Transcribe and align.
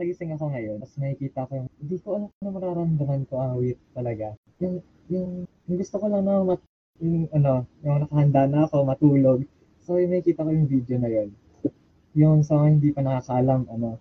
nagising 0.00 0.32
ako 0.32 0.52
ngayon, 0.52 0.76
tapos 0.80 0.96
nakikita 1.00 1.48
ko 1.48 1.52
yung, 1.58 1.68
hindi 1.80 1.96
ko 2.00 2.06
alam 2.16 2.28
kung 2.30 2.54
mararamdaman 2.54 3.22
ko 3.28 3.34
awit 3.40 3.78
talaga. 3.92 4.36
Yung, 4.62 4.80
yung, 5.10 5.30
yung 5.68 5.76
gusto 5.76 5.96
ko 6.00 6.06
lang 6.08 6.24
na 6.24 6.44
mat, 6.44 6.60
yung 7.00 7.28
ano, 7.32 7.68
yung 7.84 8.04
nakahanda 8.04 8.42
na 8.48 8.60
ako, 8.64 8.76
matulog. 8.88 9.40
So, 9.84 10.00
yung 10.00 10.12
nakikita 10.12 10.46
ko 10.46 10.50
yung 10.50 10.68
video 10.68 10.96
na 10.96 11.10
yun. 11.12 11.28
Yung 12.16 12.40
sa 12.40 12.64
hindi 12.64 12.90
pa 12.92 13.04
nakakaalam, 13.04 13.68
ano, 13.68 14.00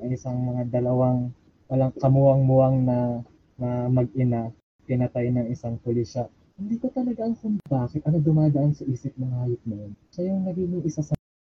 may 0.00 0.16
isang 0.16 0.36
mga 0.36 0.68
dalawang 0.68 1.32
walang 1.68 1.92
kamuwang-muwang 1.96 2.76
na, 2.84 2.98
na 3.56 3.88
mag-ina, 3.88 4.52
pinatay 4.84 5.32
ng 5.32 5.48
isang 5.48 5.80
pulisya. 5.80 6.28
Hindi 6.54 6.78
ko 6.78 6.92
talaga 6.92 7.26
alam 7.26 7.34
kung 7.40 7.58
bakit, 7.66 8.04
ano 8.06 8.20
dumadaan 8.20 8.76
sa 8.76 8.86
isip 8.86 9.16
ng 9.18 9.32
hayop 9.42 9.62
na 9.66 9.76
yun. 9.80 9.92
Siya 10.12 10.22
yung 10.30 10.44
naging 10.46 10.84
isa 10.86 11.02
sa 11.02 11.16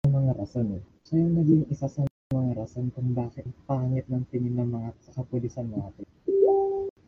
mga 0.07 0.39
rason 0.39 0.79
eh. 0.79 0.83
Siya 1.09 1.17
yung 1.25 1.35
naging 1.41 1.65
isa 1.73 1.89
sa 1.91 2.07
mga 2.35 2.51
rason 2.59 2.91
kung 2.91 3.15
bakit 3.15 3.47
pangit 3.71 4.07
ng 4.11 4.27
tingin 4.35 4.59
ng 4.59 4.71
mga 4.75 4.91
sa 5.07 5.23
kapulisan 5.23 5.71
natin. 5.71 6.07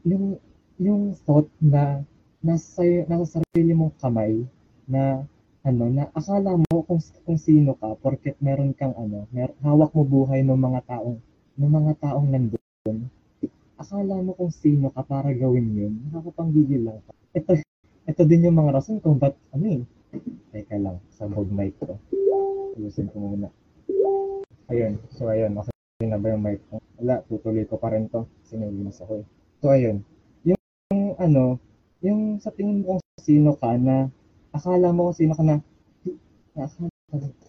Yung, 0.06 0.38
yung 0.78 1.18
thought 1.26 1.50
na 1.58 2.06
nasa, 2.38 3.02
nasa 3.10 3.42
sarili 3.42 3.74
mong 3.74 3.98
kamay 3.98 4.46
na 4.86 5.26
ano 5.66 5.90
na 5.90 6.06
akala 6.14 6.54
mo 6.54 6.86
kung 6.86 7.02
kung 7.26 7.34
sino 7.42 7.74
ka 7.74 7.98
porket 7.98 8.38
meron 8.38 8.70
kang 8.70 8.94
ano 8.94 9.26
mer 9.34 9.50
hawak 9.66 9.90
mo 9.98 10.06
buhay 10.06 10.46
ng 10.46 10.54
mga 10.54 10.86
taong 10.86 11.18
ng 11.58 11.72
mga 11.74 11.92
taong 11.98 12.30
nandoon 12.30 13.10
akala 13.74 14.14
mo 14.22 14.38
kung 14.38 14.54
sino 14.54 14.94
ka 14.94 15.02
para 15.02 15.34
gawin 15.34 15.74
yun 15.74 15.94
nakakapanggigil 16.06 16.86
lang 16.86 17.02
ka. 17.02 17.12
Ito 17.34 17.58
ito 18.06 18.22
din 18.22 18.46
yung 18.46 18.62
mga 18.62 18.78
rason 18.78 19.02
kung 19.02 19.18
ba't 19.18 19.34
ano 19.50 19.66
eh 19.66 19.82
teka 20.54 20.78
lang 20.78 21.02
sabog 21.10 21.50
mic 21.50 21.74
ko. 21.82 21.98
Ayusin 22.78 23.10
ko 23.10 23.18
muna 23.18 23.50
ayun 24.72 24.98
so 25.12 25.28
ayun 25.30 25.52
okay 25.56 26.06
na 26.06 26.20
ba 26.20 26.32
yung 26.32 26.42
mic 26.44 26.60
ko 26.68 26.82
wala 27.00 27.22
tutuloy 27.26 27.64
ko 27.64 27.76
pa 27.80 27.92
rin 27.94 28.10
to 28.10 28.26
sinilinis 28.46 29.00
ako 29.00 29.22
eh 29.22 29.26
so 29.62 29.72
ayun 29.72 30.02
yung, 30.42 30.60
yung 30.92 31.02
ano 31.18 31.44
yung 32.04 32.38
sa 32.38 32.52
tingin 32.52 32.84
mo 32.84 32.96
kung 32.96 33.02
sino 33.20 33.56
ka 33.56 33.74
na 33.78 34.12
akala 34.56 34.88
mo 34.92 35.12
kung 35.12 35.18
sino 35.20 35.32
ka 35.36 35.44
na, 35.44 35.56
akala 36.56 36.88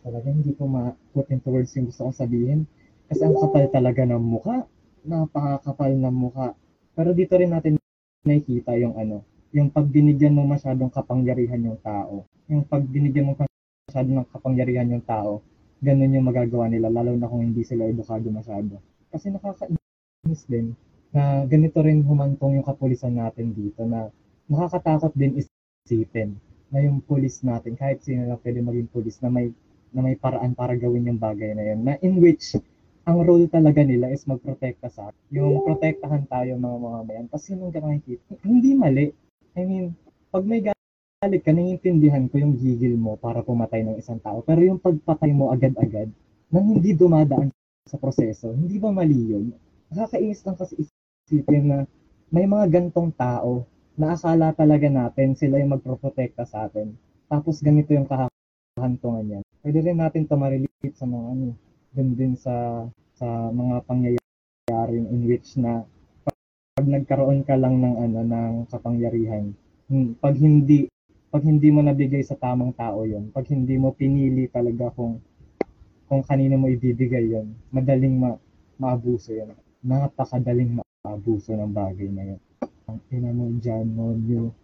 talaga 0.03 0.27
hindi 0.31 0.51
ko 0.55 0.67
ma-put 0.67 1.27
into 1.31 1.51
words 1.51 1.75
yung 1.75 1.91
gusto 1.91 2.07
kong 2.07 2.19
sabihin. 2.19 2.59
Kasi 3.07 3.23
ang 3.23 3.35
kapal 3.35 3.67
talaga 3.71 4.03
ng 4.03 4.19
muka. 4.19 4.67
Napakakapal 5.07 5.91
ng 5.95 6.15
muka. 6.15 6.55
Pero 6.95 7.15
dito 7.15 7.35
rin 7.39 7.51
natin 7.51 7.79
nakikita 8.27 8.75
yung 8.75 8.95
ano, 8.99 9.23
yung 9.55 9.71
pag 9.71 9.87
binigyan 9.87 10.35
mo 10.35 10.43
masyadong 10.43 10.91
kapangyarihan 10.91 11.63
yung 11.63 11.79
tao. 11.79 12.27
Yung 12.51 12.63
pag 12.67 12.83
binigyan 12.83 13.31
mo 13.31 13.33
masyadong 13.87 14.23
ng 14.23 14.29
kapangyarihan 14.31 14.91
yung 14.91 15.03
tao, 15.03 15.39
ganun 15.81 16.15
yung 16.15 16.27
magagawa 16.27 16.69
nila, 16.69 16.89
lalo 16.89 17.13
na 17.13 17.29
kung 17.29 17.45
hindi 17.45 17.61
sila 17.61 17.85
edukado 17.85 18.27
masyado. 18.33 18.81
Kasi 19.13 19.29
nakakainis 19.29 20.43
din 20.49 20.73
na 21.13 21.47
ganito 21.47 21.79
rin 21.79 22.03
humantong 22.03 22.59
yung 22.59 22.67
kapulisan 22.67 23.15
natin 23.15 23.55
dito 23.55 23.85
na 23.87 24.11
nakakatakot 24.51 25.13
din 25.15 25.39
isipin 25.39 26.35
na 26.67 26.83
yung 26.83 26.99
pulis 26.99 27.39
natin, 27.47 27.79
kahit 27.79 28.03
sino 28.03 28.27
na 28.27 28.35
pwede 28.43 28.59
maging 28.59 28.91
pulis 28.91 29.23
na 29.23 29.31
may 29.31 29.55
na 29.95 30.03
may 30.03 30.19
paraan 30.19 30.51
para 30.51 30.75
gawin 30.75 31.07
yung 31.07 31.21
bagay 31.21 31.55
na 31.55 31.63
yun. 31.63 31.79
Na 31.87 31.95
in 32.03 32.19
which, 32.19 32.59
ang 33.07 33.23
role 33.23 33.47
talaga 33.47 33.79
nila 33.87 34.11
is 34.11 34.27
magprotekta 34.27 34.91
sa 34.91 35.15
yung 35.31 35.63
protektahan 35.63 36.27
tayo 36.27 36.59
mga 36.59 36.77
mga 36.77 36.99
mayan. 37.07 37.25
Yun 37.31 37.71
ang 37.71 37.71
nakikita. 37.71 38.31
Hindi 38.43 38.71
mali. 38.75 39.05
I 39.55 39.63
mean, 39.63 39.95
pag 40.27 40.43
may 40.43 40.59
galit 41.17 41.41
ka, 41.41 41.49
naiintindihan 41.49 42.29
ko 42.29 42.37
yung 42.37 42.53
gigil 42.61 42.93
mo 42.93 43.17
para 43.17 43.41
pumatay 43.41 43.81
ng 43.81 43.97
isang 43.97 44.21
tao. 44.21 44.45
Pero 44.45 44.61
yung 44.61 44.77
pagpatay 44.77 45.33
mo 45.33 45.49
agad-agad, 45.49 46.13
nang 46.53 46.77
hindi 46.77 46.93
dumadaan 46.93 47.49
sa 47.89 47.97
proseso, 47.97 48.53
hindi 48.53 48.77
ba 48.77 48.93
mali 48.93 49.33
yun? 49.33 49.49
Nakakainis 49.89 50.45
lang 50.45 50.57
kasi 50.61 50.85
isipin 51.25 51.63
na 51.65 51.77
may 52.29 52.45
mga 52.45 52.69
gantong 52.69 53.09
tao 53.17 53.65
na 53.97 54.13
akala 54.13 54.53
talaga 54.53 54.85
natin 54.93 55.33
sila 55.33 55.57
yung 55.57 55.73
magproprotekta 55.73 56.45
sa 56.45 56.69
atin. 56.69 56.93
Tapos 57.25 57.65
ganito 57.65 57.97
yung 57.97 58.05
kahantungan 58.05 59.25
niyan. 59.25 59.43
Pwede 59.65 59.79
rin 59.81 59.97
natin 59.97 60.29
to 60.29 60.37
ma-relate 60.37 60.93
sa 60.93 61.09
mga 61.09 61.25
ano, 61.33 61.57
dun 61.97 62.09
din 62.13 62.37
sa 62.37 62.85
sa 63.17 63.49
mga 63.49 63.81
pangyayari 63.89 65.01
in 65.01 65.25
which 65.25 65.57
na 65.57 65.81
pag, 66.21 66.85
nagkaroon 66.85 67.41
ka 67.41 67.57
lang 67.57 67.81
ng 67.81 67.95
ano 68.05 68.19
ng 68.21 68.53
kapangyarihan, 68.69 69.49
pag 70.21 70.37
hindi 70.37 70.85
pag 71.27 71.43
hindi 71.43 71.67
mo 71.69 71.83
nabigay 71.83 72.23
sa 72.23 72.39
tamang 72.39 72.71
tao 72.73 73.03
yon, 73.03 73.29
pag 73.35 73.45
hindi 73.51 73.75
mo 73.75 73.91
pinili 73.91 74.47
talaga 74.47 74.91
kung 74.95 75.19
kung 76.07 76.23
kanino 76.23 76.55
mo 76.55 76.71
ibibigay 76.71 77.35
yon, 77.35 77.51
madaling 77.69 78.15
ma, 78.15 78.39
maabuso 78.79 79.35
yon. 79.35 79.51
Napakadaling 79.83 80.79
maabuso 81.03 81.51
ng 81.51 81.71
bagay 81.75 82.07
na 82.07 82.23
yon 82.35 82.41
ang 82.87 83.03
ina 83.11 83.35
mo 83.35 83.51
dyan, 83.59 83.91
monyo. 83.91 84.55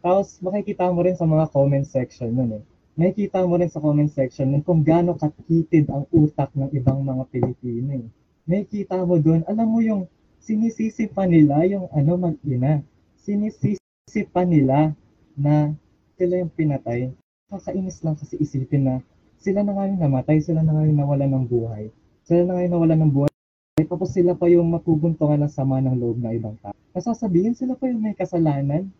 Tapos, 0.00 0.40
makikita 0.40 0.88
mo 0.88 1.04
rin 1.04 1.14
sa 1.14 1.28
mga 1.28 1.52
comment 1.52 1.84
section 1.84 2.32
nun 2.32 2.56
eh. 2.56 2.62
Makikita 2.96 3.44
mo 3.44 3.60
rin 3.60 3.68
sa 3.68 3.78
comment 3.78 4.08
section 4.08 4.50
nun 4.50 4.64
kung 4.64 4.80
gaano 4.80 5.14
katitid 5.14 5.86
ang 5.92 6.08
utak 6.10 6.48
ng 6.56 6.72
ibang 6.72 7.04
mga 7.04 7.28
Pilipino 7.28 8.00
eh. 8.00 8.06
Makikita 8.48 9.04
mo 9.04 9.20
doon, 9.20 9.44
alam 9.44 9.68
mo 9.68 9.84
yung 9.84 10.08
sinisisi 10.40 11.12
pa 11.12 11.28
nila 11.28 11.68
yung 11.68 11.92
ano 11.92 12.16
mag-ina. 12.16 12.80
Sinisisi 13.20 14.24
pa 14.32 14.48
nila 14.48 14.96
na 15.36 15.76
sila 16.18 16.42
yung 16.42 16.50
pinatay. 16.50 17.14
Kakainis 17.48 18.02
lang 18.02 18.18
kasi 18.18 18.34
isipin 18.42 18.82
na 18.84 18.94
sila 19.38 19.62
na 19.62 19.70
nga 19.70 19.86
yung 19.86 20.02
namatay, 20.02 20.42
sila 20.42 20.66
na 20.66 20.74
nga 20.74 20.82
yung 20.82 20.98
nawalan 20.98 21.30
ng 21.30 21.46
buhay. 21.46 21.94
Sila 22.26 22.42
na 22.42 22.58
nga 22.58 22.64
yung 22.66 22.74
nawalan 22.74 23.00
ng 23.06 23.12
buhay. 23.14 23.32
Tapos 23.86 24.10
sila 24.10 24.34
pa 24.34 24.50
yung 24.50 24.74
mapubuntungan 24.74 25.38
ng 25.46 25.52
sama 25.54 25.78
ng 25.78 25.94
loob 25.94 26.18
ng 26.18 26.34
ibang 26.34 26.58
tao. 26.58 26.74
Nasasabihin 26.90 27.54
sila 27.54 27.78
pa 27.78 27.86
yung 27.86 28.02
may 28.02 28.18
kasalanan. 28.18 28.90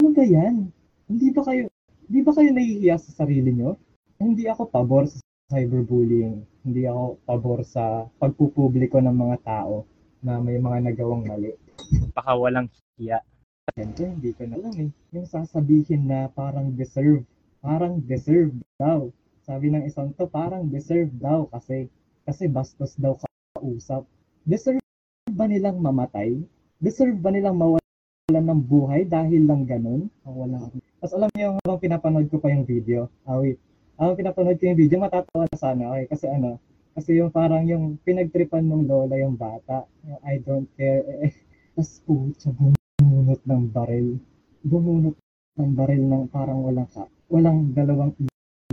Ano 0.00 0.08
ba 0.16 0.24
yan? 0.24 0.72
Hindi 1.06 1.28
ba 1.28 1.44
kayo, 1.44 1.68
hindi 2.08 2.20
ba 2.24 2.32
kayo 2.32 2.50
nahihiya 2.56 2.96
sa 2.96 3.10
sarili 3.22 3.52
nyo? 3.52 3.76
Hindi 4.16 4.48
ako 4.48 4.72
pabor 4.72 5.04
sa 5.12 5.20
cyberbullying. 5.52 6.48
Hindi 6.64 6.88
ako 6.88 7.20
pabor 7.28 7.60
sa 7.68 8.08
pagpupubliko 8.16 9.04
ng 9.04 9.12
mga 9.12 9.36
tao 9.44 9.84
na 10.24 10.40
may 10.40 10.56
mga 10.56 10.88
nagawang 10.88 11.28
mali. 11.28 11.52
Baka 12.16 12.32
walang 12.32 12.72
hiya. 12.96 13.20
Siyempre, 13.70 14.10
hindi 14.10 14.34
ko 14.34 14.42
na 14.50 14.58
alam 14.58 14.74
eh. 14.74 14.90
Yung 15.14 15.26
sasabihin 15.30 16.10
na 16.10 16.26
parang 16.34 16.74
deserve. 16.74 17.22
Parang 17.62 18.02
deserve 18.02 18.50
daw. 18.74 19.06
Sabi 19.46 19.70
ng 19.70 19.86
isang 19.86 20.10
to, 20.18 20.26
parang 20.26 20.66
deserve 20.66 21.14
daw 21.22 21.46
kasi 21.46 21.86
kasi 22.26 22.50
bastos 22.50 22.98
daw 22.98 23.14
kausap. 23.54 24.02
Deserve 24.42 24.82
ba 25.30 25.46
nilang 25.46 25.78
mamatay? 25.78 26.42
Deserve 26.82 27.14
ba 27.22 27.30
nilang 27.30 27.54
mawalan 27.54 28.44
ng 28.50 28.62
buhay 28.66 29.06
dahil 29.06 29.46
lang 29.46 29.62
ganun? 29.62 30.10
Oh, 30.26 30.42
wala. 30.42 30.66
Tapos 30.98 31.14
alam 31.14 31.30
niyo, 31.38 31.54
habang 31.62 31.78
pinapanood 31.78 32.26
ko 32.34 32.42
pa 32.42 32.50
yung 32.50 32.66
video, 32.66 33.06
ah 33.26 33.38
wait, 33.38 33.62
habang 33.94 34.18
pinapanood 34.18 34.58
ko 34.58 34.70
yung 34.70 34.78
video, 34.78 34.98
matatawa 34.98 35.46
na 35.46 35.58
sana, 35.58 35.82
okay? 35.94 36.06
Kasi 36.10 36.26
ano, 36.30 36.58
kasi 36.98 37.18
yung 37.18 37.30
parang 37.30 37.62
yung 37.66 37.98
pinagtripan 38.02 38.66
ng 38.66 38.90
lola 38.90 39.14
yung 39.18 39.38
bata, 39.38 39.86
yung 40.02 40.18
I 40.26 40.42
don't 40.42 40.66
care, 40.74 41.02
eh, 41.06 41.18
eh. 41.30 41.34
Tapos 41.78 42.02
putya, 42.02 42.50
bumunot 43.32 43.48
ng 43.48 43.64
baril. 43.72 44.08
Bumunot 44.60 45.16
ng 45.56 45.72
baril 45.72 46.02
ng 46.04 46.24
parang 46.28 46.60
walang 46.60 46.88
ka, 46.92 47.08
walang 47.32 47.72
dalawang 47.72 48.12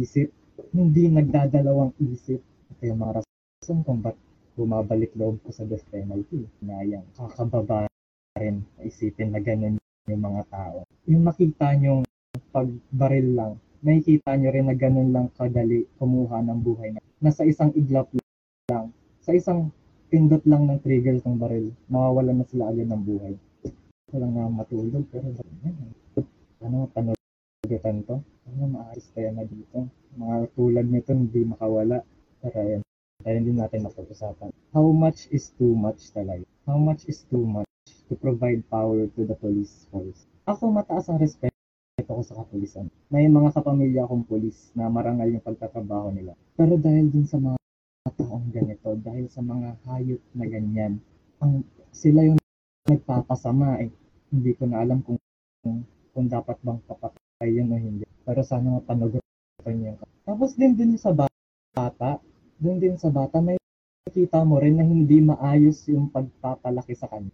isip, 0.03 0.35
hindi 0.75 1.07
nagdadalawang 1.07 1.95
isip. 2.03 2.43
Ito 2.75 2.83
yung 2.83 2.99
mga 2.99 3.23
rason 3.23 3.79
kung 3.87 4.03
ba't 4.03 4.19
bumabalik 4.59 5.15
loob 5.15 5.39
ko 5.47 5.55
sa 5.55 5.63
death 5.63 5.87
penalty. 5.87 6.43
Na 6.59 6.83
yan, 6.83 7.07
kakababa 7.15 7.87
rin 8.35 8.67
isipin 8.83 9.31
na 9.31 9.39
ganyan 9.39 9.79
yung 10.11 10.23
mga 10.23 10.43
tao. 10.51 10.83
Yung 11.07 11.23
makita 11.23 11.71
nyo 11.79 12.03
pagbaril 12.51 13.39
lang, 13.39 13.51
nakikita 13.79 14.35
nyo 14.35 14.49
rin 14.51 14.67
na 14.67 14.75
ganun 14.75 15.09
lang 15.15 15.31
kadali 15.39 15.87
kumuha 15.95 16.43
ng 16.43 16.59
buhay 16.59 16.91
na. 16.91 17.01
Nasa 17.23 17.47
isang 17.47 17.71
iglap 17.79 18.11
lang, 18.67 18.91
sa 19.23 19.31
isang 19.31 19.71
pindot 20.11 20.43
lang 20.43 20.67
ng 20.67 20.83
trigger 20.83 21.23
ng 21.23 21.38
baril, 21.39 21.71
mawawalan 21.88 22.44
na 22.44 22.45
sila 22.47 22.67
agad 22.67 22.91
ng 22.91 23.03
buhay. 23.07 23.39
Walang 24.09 24.33
na 24.33 24.50
matulog, 24.50 25.06
pero 25.13 25.29
yan. 25.29 25.94
Ano, 26.65 26.89
panagutan 26.89 28.01
to? 28.09 28.17
Ano, 28.50 28.63
maayos 28.65 29.06
kaya 29.13 29.29
na 29.29 29.45
dito? 29.45 29.85
Mga 30.17 30.35
tulad 30.57 30.85
nito, 30.89 31.13
hindi 31.13 31.45
makawala. 31.45 32.01
Pero 32.41 32.57
ayan, 32.57 32.81
kaya 33.21 33.38
hindi 33.38 33.53
natin 33.53 33.85
mapag-usapan. 33.85 34.50
How 34.73 34.89
much 34.89 35.29
is 35.29 35.53
too 35.61 35.77
much 35.77 36.09
talaga? 36.09 36.41
How 36.65 36.81
much 36.81 37.06
is 37.06 37.21
too 37.29 37.45
much 37.45 37.69
to 38.09 38.17
provide 38.17 38.65
power 38.73 39.06
to 39.13 39.21
the 39.29 39.38
police 39.38 39.85
force? 39.94 40.25
Ako 40.50 40.73
mataas 40.73 41.13
ang 41.13 41.21
respeto 41.21 41.53
ko 42.09 42.25
sa 42.25 42.41
kapulisan. 42.41 42.89
May 43.13 43.29
mga 43.29 43.62
kapamilya 43.62 44.09
akong 44.09 44.25
pulis 44.25 44.73
na 44.73 44.89
marangal 44.89 45.29
yung 45.29 45.45
pagtatrabaho 45.45 46.09
nila. 46.09 46.33
Pero 46.57 46.81
dahil 46.81 47.13
din 47.13 47.29
sa 47.29 47.38
mga 47.38 47.62
taong 48.17 48.50
ganito, 48.50 48.97
dahil 48.97 49.29
sa 49.29 49.45
mga 49.45 49.77
hayop 49.85 50.21
na 50.33 50.45
ganyan, 50.50 50.97
ang 51.38 51.62
sila 51.94 52.25
yung 52.25 52.41
nagpapasama 52.89 53.85
eh. 53.85 53.94
Hindi 54.29 54.51
ko 54.53 54.63
na 54.69 54.85
alam 54.85 55.01
kung 55.01 55.17
kung, 55.59 55.83
kung 56.15 56.27
dapat 56.31 56.55
bang 56.63 56.79
papatay 56.87 57.49
yun 57.51 57.73
o 57.73 57.75
hindi. 57.75 58.05
Pero 58.23 58.39
sana 58.45 58.79
mapanagutan 58.79 59.75
niyo. 59.75 59.99
Tapos 60.23 60.55
din 60.55 60.73
din 60.77 60.95
sa 60.95 61.11
bata, 61.11 62.21
doon 62.59 62.77
din 62.79 62.95
sa 62.95 63.11
bata, 63.11 63.39
may 63.39 63.59
makikita 64.07 64.41
mo 64.43 64.59
rin 64.59 64.79
na 64.79 64.85
hindi 64.85 65.21
maayos 65.21 65.85
yung 65.91 66.11
pagpapalaki 66.11 66.97
sa 66.97 67.07
kanya. 67.07 67.31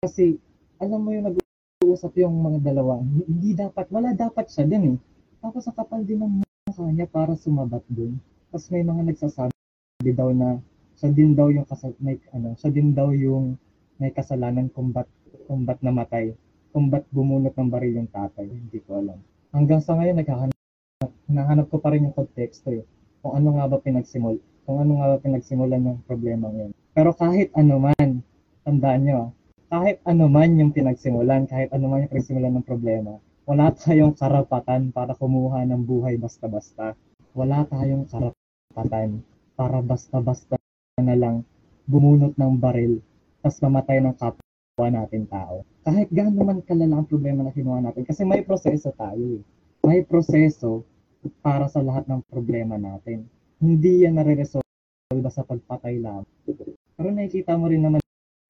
Kasi, 0.00 0.38
alam 0.78 1.02
mo 1.02 1.10
yung 1.12 1.32
nag-uusap 1.32 2.12
yung 2.20 2.36
mga 2.40 2.72
dalawa, 2.72 3.00
hindi 3.02 3.56
dapat, 3.56 3.88
wala 3.90 4.12
dapat 4.12 4.48
siya 4.48 4.68
din 4.68 4.94
eh. 4.94 4.96
Tapos 5.40 5.66
ang 5.68 5.76
kapal 5.76 6.04
din 6.04 6.20
ng 6.20 6.42
mukha 6.42 6.86
niya 6.88 7.08
para 7.08 7.34
sumabat 7.34 7.84
dun. 7.90 8.20
Tapos 8.48 8.68
may 8.72 8.84
mga 8.84 9.02
nagsasabi 9.12 10.10
daw 10.12 10.30
na 10.32 10.60
siya 10.96 11.10
din 11.12 11.36
daw 11.36 11.52
yung 11.52 11.68
kasal, 11.68 11.92
may, 12.00 12.16
ano, 12.32 12.56
siya 12.56 12.70
din 12.72 12.96
daw 12.96 13.12
yung 13.12 13.60
may 14.00 14.12
kasalanan 14.12 14.72
kung 14.72 14.92
ba't, 14.92 15.08
kung 15.46 15.62
ba't 15.62 15.78
namatay. 15.80 16.34
Kung 16.74 16.90
ba't 16.92 17.06
bumunot 17.14 17.54
ng 17.54 17.70
baril 17.70 18.04
yung 18.04 18.10
tatay. 18.10 18.50
Hindi 18.50 18.78
ko 18.84 19.00
alam. 19.00 19.18
Hanggang 19.54 19.80
sa 19.80 19.94
ngayon, 19.96 20.18
naghahanap, 20.18 20.58
nahanap 21.30 21.66
ko 21.70 21.78
pa 21.78 21.94
rin 21.94 22.10
yung 22.10 22.16
konteksto 22.18 22.74
eh. 22.74 22.84
Kung 23.22 23.38
ano 23.38 23.56
nga 23.56 23.70
ba 23.70 23.78
pinagsimul, 23.80 24.42
kung 24.66 24.82
ano 24.82 25.00
nga 25.00 25.06
ba 25.14 25.16
pinagsimulan 25.22 25.82
ng 25.82 25.98
problema 26.04 26.50
yun. 26.52 26.74
Pero 26.92 27.14
kahit 27.14 27.54
ano 27.54 27.78
man, 27.78 28.20
tandaan 28.66 29.00
nyo, 29.06 29.20
kahit 29.70 30.02
ano 30.04 30.26
man 30.26 30.58
yung 30.58 30.74
pinagsimulan, 30.74 31.48
kahit 31.48 31.70
ano 31.72 31.86
man 31.88 32.04
yung 32.04 32.12
pinagsimulan 32.12 32.52
ng 32.58 32.66
problema, 32.66 33.16
wala 33.46 33.70
tayong 33.72 34.18
karapatan 34.18 34.90
para 34.90 35.14
kumuha 35.14 35.62
ng 35.64 35.82
buhay 35.86 36.18
basta-basta. 36.18 36.98
Wala 37.32 37.62
tayong 37.70 38.10
karapatan 38.10 39.22
para 39.56 39.78
basta-basta 39.80 40.58
na 41.00 41.16
lang 41.16 41.46
bumunot 41.86 42.34
ng 42.34 42.54
baril 42.58 42.98
tapos 43.46 43.62
mamatay 43.62 44.02
ng 44.02 44.14
kapwa 44.18 44.45
natin 44.76 45.24
tao. 45.24 45.64
Kahit 45.80 46.12
gaano 46.12 46.44
man 46.44 46.60
kalala 46.60 47.00
ang 47.00 47.08
problema 47.08 47.40
na 47.40 47.56
kinuha 47.56 47.80
natin. 47.80 48.04
Kasi 48.04 48.28
may 48.28 48.44
proseso 48.44 48.92
tayo 48.92 49.40
eh. 49.40 49.42
May 49.80 50.04
proseso 50.04 50.84
para 51.40 51.64
sa 51.72 51.80
lahat 51.80 52.04
ng 52.04 52.20
problema 52.28 52.76
natin 52.76 53.24
hindi 53.60 54.04
yan 54.04 54.20
nare-resolve 54.20 54.64
sa 55.32 55.46
pagpatay 55.46 55.96
lang. 56.00 56.28
Pero 56.96 57.08
nakikita 57.08 57.56
mo 57.56 57.72
rin 57.72 57.88
naman, 57.88 58.02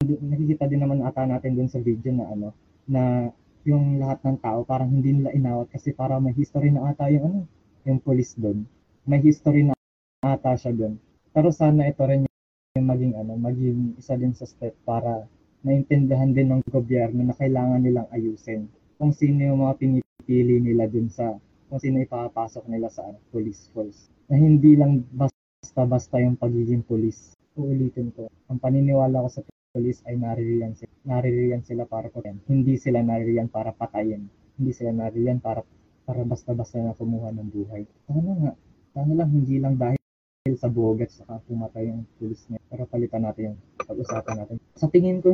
nakikita 0.03 0.67
din 0.67 0.83
naman 0.83 1.03
ata 1.03 1.23
natin 1.23 1.55
dun 1.55 1.71
sa 1.71 1.79
video 1.79 2.11
na 2.11 2.25
ano, 2.27 2.49
na 2.87 3.31
yung 3.67 3.99
lahat 3.99 4.23
ng 4.23 4.37
tao 4.39 4.63
parang 4.63 4.91
hindi 4.91 5.11
nila 5.11 5.35
inawat 5.35 5.67
kasi 5.71 5.91
para 5.91 6.19
may 6.19 6.31
history 6.35 6.71
na 6.71 6.91
ata 6.91 7.11
yung 7.11 7.23
ano, 7.23 7.39
yung 7.87 7.99
police 8.03 8.35
doon. 8.35 8.67
May 9.07 9.23
history 9.23 9.67
na 9.67 9.75
ata 10.23 10.55
siya 10.59 10.75
doon. 10.75 10.99
Pero 11.31 11.51
sana 11.55 11.87
ito 11.87 12.03
rin 12.03 12.27
yung 12.75 12.87
maging 12.87 13.13
ano, 13.15 13.39
maging 13.39 13.95
isa 13.99 14.19
din 14.19 14.35
sa 14.35 14.43
step 14.43 14.75
para 14.83 15.23
maintindihan 15.65 16.33
din 16.33 16.53
ng 16.53 16.61
gobyerno 16.69 17.21
na 17.25 17.35
kailangan 17.37 17.81
nilang 17.81 18.07
ayusin 18.13 18.69
kung 18.97 19.13
sino 19.13 19.45
yung 19.45 19.61
mga 19.61 19.77
pinipili 19.77 20.57
nila 20.57 20.89
dun 20.89 21.09
sa 21.09 21.37
kung 21.67 21.79
sino 21.81 22.01
ipapasok 22.01 22.65
nila 22.71 22.89
sa 22.89 23.05
ano, 23.05 23.19
police 23.29 23.69
force 23.75 24.09
na 24.27 24.39
hindi 24.39 24.73
lang 24.75 25.03
basta-basta 25.13 26.19
yung 26.19 26.35
pagiging 26.35 26.83
pulis. 26.83 27.35
Uulitin 27.57 28.13
ko, 28.13 28.29
ang 28.47 28.59
paniniwala 28.59 29.23
ko 29.27 29.29
sa 29.29 29.41
pulis 29.75 30.03
ay 30.07 30.15
naririyan 30.19 30.73
sila, 30.73 30.93
naririyan 31.05 31.63
sila 31.63 31.83
para 31.85 32.07
patayin. 32.09 32.39
Hindi 32.47 32.75
sila 32.79 33.03
naririyan 33.03 33.49
para 33.51 33.73
patayin. 33.73 34.29
Hindi 34.57 34.71
sila 34.73 34.91
naririyan 34.93 35.39
para 35.43 35.61
para 36.07 36.23
basta-basta 36.23 36.79
na 36.79 36.95
kumuha 36.95 37.35
ng 37.35 37.49
buhay. 37.51 37.83
Ano 38.07 38.31
nga, 38.39 38.51
sana 38.95 39.11
lang 39.11 39.29
hindi 39.35 39.59
lang 39.59 39.75
dahil 39.75 39.96
sa 40.57 40.67
bogat 40.67 41.13
sa 41.13 41.39
pumatay 41.45 41.93
yung 41.93 42.03
pulis 42.17 42.41
niya. 42.49 42.59
Pero 42.67 42.89
palitan 42.89 43.23
natin 43.23 43.53
yung 43.53 43.57
pag-usapan 43.85 44.35
natin. 44.41 44.55
Sa 44.75 44.89
tingin 44.89 45.21
ko, 45.21 45.31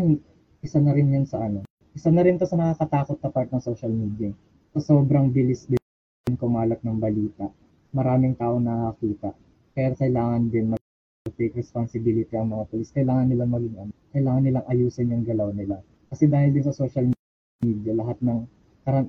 isa 0.60 0.80
na 0.84 0.92
rin 0.92 1.16
yan 1.16 1.26
sa 1.26 1.42
ano. 1.42 1.64
Isa 1.96 2.12
na 2.12 2.22
rin 2.22 2.38
to 2.38 2.46
sa 2.46 2.60
nakakatakot 2.60 3.18
na 3.24 3.30
part 3.32 3.50
ng 3.50 3.64
social 3.64 3.94
media. 3.94 4.36
So, 4.74 4.82
sobrang 4.82 5.32
bilis 5.32 5.70
din 5.70 5.80
kumalat 6.36 6.82
ng 6.82 6.98
balita 6.98 7.48
maraming 7.94 8.34
tao 8.36 8.58
nakakita. 8.58 9.38
Kaya 9.78 9.94
kailangan 9.94 10.50
din 10.50 10.74
mag-take 10.74 11.54
responsibility 11.54 12.34
ang 12.34 12.50
mga 12.52 12.66
police. 12.74 12.92
Kailangan 12.92 13.30
nilang 13.30 13.54
maging 13.54 13.76
ano, 13.78 13.94
kailangan 14.12 14.44
nilang 14.44 14.66
ayusin 14.66 15.14
yung 15.14 15.24
galaw 15.24 15.50
nila. 15.54 15.78
Kasi 16.10 16.26
dahil 16.26 16.50
din 16.52 16.66
sa 16.66 16.74
social 16.74 17.06
media, 17.62 17.94
lahat 17.94 18.18
ng 18.26 18.40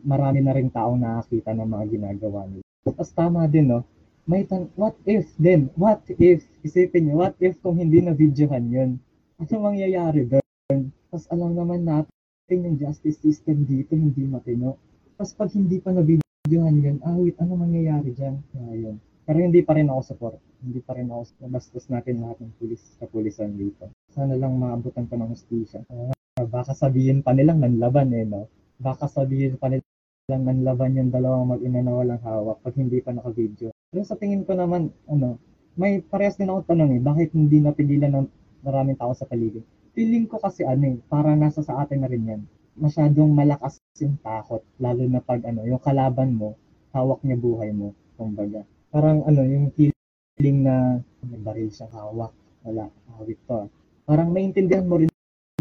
marami 0.07 0.45
na 0.45 0.55
rin 0.55 0.71
taong 0.71 1.01
nakakita 1.01 1.57
ng 1.57 1.69
mga 1.69 1.85
ginagawa 1.91 2.47
nila. 2.47 2.65
Tapos 2.85 3.09
tama 3.17 3.49
din, 3.49 3.73
no? 3.73 3.83
May 4.25 4.49
tan 4.49 4.73
what 4.81 4.97
if 5.05 5.29
din? 5.37 5.69
What 5.77 6.01
if? 6.09 6.41
Isipin 6.65 7.13
niyo, 7.13 7.21
what 7.21 7.37
if 7.45 7.61
kung 7.61 7.77
hindi 7.77 8.01
na 8.01 8.17
videohan 8.17 8.73
yun? 8.73 8.91
Ano 9.37 9.69
mangyayari 9.69 10.25
doon? 10.25 10.89
Tapos 11.13 11.29
alam 11.29 11.53
naman 11.53 11.85
natin 11.85 12.65
yung 12.65 12.81
justice 12.81 13.21
system 13.21 13.69
dito 13.69 13.93
hindi 13.93 14.25
matino. 14.25 14.81
Tapos 15.21 15.37
pag 15.37 15.53
hindi 15.53 15.77
pa 15.77 15.93
na 15.93 16.01
video 16.01 16.25
videohan 16.45 16.77
yun, 16.77 16.97
ah 17.09 17.17
wait, 17.17 17.41
ano 17.41 17.57
mangyayari 17.57 18.13
dyan? 18.13 18.37
Ayun. 18.69 19.01
Pero 19.25 19.39
hindi 19.41 19.65
pa 19.65 19.81
rin 19.81 19.89
ako 19.89 20.01
support. 20.05 20.37
Hindi 20.61 20.85
pa 20.85 20.93
rin 20.93 21.09
ako 21.09 21.49
bastos 21.49 21.89
natin 21.89 22.21
lahat 22.21 22.37
ng 22.45 22.53
pulis 22.61 22.85
sa 23.01 23.09
pulisan 23.09 23.57
dito. 23.57 23.89
Sana 24.13 24.37
lang 24.37 24.61
maabutan 24.61 25.09
pa 25.09 25.17
ng 25.17 25.33
hustisya. 25.33 25.89
Uh, 25.89 26.13
baka 26.45 26.77
sabihin 26.77 27.25
pa 27.25 27.33
nilang 27.33 27.65
nanlaban 27.65 28.13
eh, 28.13 28.29
no? 28.29 28.53
Baka 28.77 29.09
sabihin 29.09 29.57
pa 29.57 29.73
nilang 29.73 30.45
nanlaban 30.45 31.01
yung 31.01 31.09
dalawang 31.09 31.57
mag-ina 31.57 31.81
na 31.81 31.93
walang 31.97 32.21
hawak 32.21 32.61
pag 32.61 32.77
hindi 32.77 33.01
pa 33.01 33.17
naka-video. 33.17 33.73
Pero 33.95 34.03
sa 34.03 34.19
tingin 34.19 34.43
ko 34.43 34.59
naman, 34.59 34.91
ano, 35.07 35.39
may 35.79 36.03
parehas 36.03 36.35
din 36.35 36.51
ako 36.51 36.67
tanong 36.67 36.99
eh, 36.99 37.01
bakit 37.03 37.31
hindi 37.31 37.63
napigilan 37.63 38.11
ng 38.11 38.27
maraming 38.67 38.99
tao 38.99 39.15
sa 39.15 39.23
paligid? 39.23 39.63
Feeling 39.95 40.27
ko 40.27 40.43
kasi 40.43 40.67
ano 40.67 40.83
eh, 40.91 40.97
para 41.07 41.39
nasa 41.39 41.63
sa 41.63 41.79
atin 41.79 42.03
na 42.03 42.11
rin 42.11 42.27
yan. 42.27 42.43
Masyadong 42.75 43.31
malakas 43.31 43.79
yung 44.03 44.19
takot 44.19 44.67
lalo 44.83 45.07
na 45.07 45.23
pag 45.23 45.47
ano 45.47 45.63
yung 45.63 45.79
kalaban 45.79 46.35
mo 46.35 46.59
hawak 46.91 47.23
niya 47.23 47.39
buhay 47.39 47.71
mo 47.71 47.95
kumbaga. 48.19 48.67
Parang 48.91 49.23
ano 49.31 49.47
yung 49.47 49.71
feeling 49.71 50.67
na 50.67 50.99
may 51.23 51.39
baril 51.39 51.71
siyang 51.71 51.95
hawak 51.95 52.35
wala 52.67 52.91
hawit 53.15 53.39
to 53.47 53.71
parang 54.03 54.35
maintindihan 54.35 54.91
mo 54.91 54.99
rin 54.99 55.11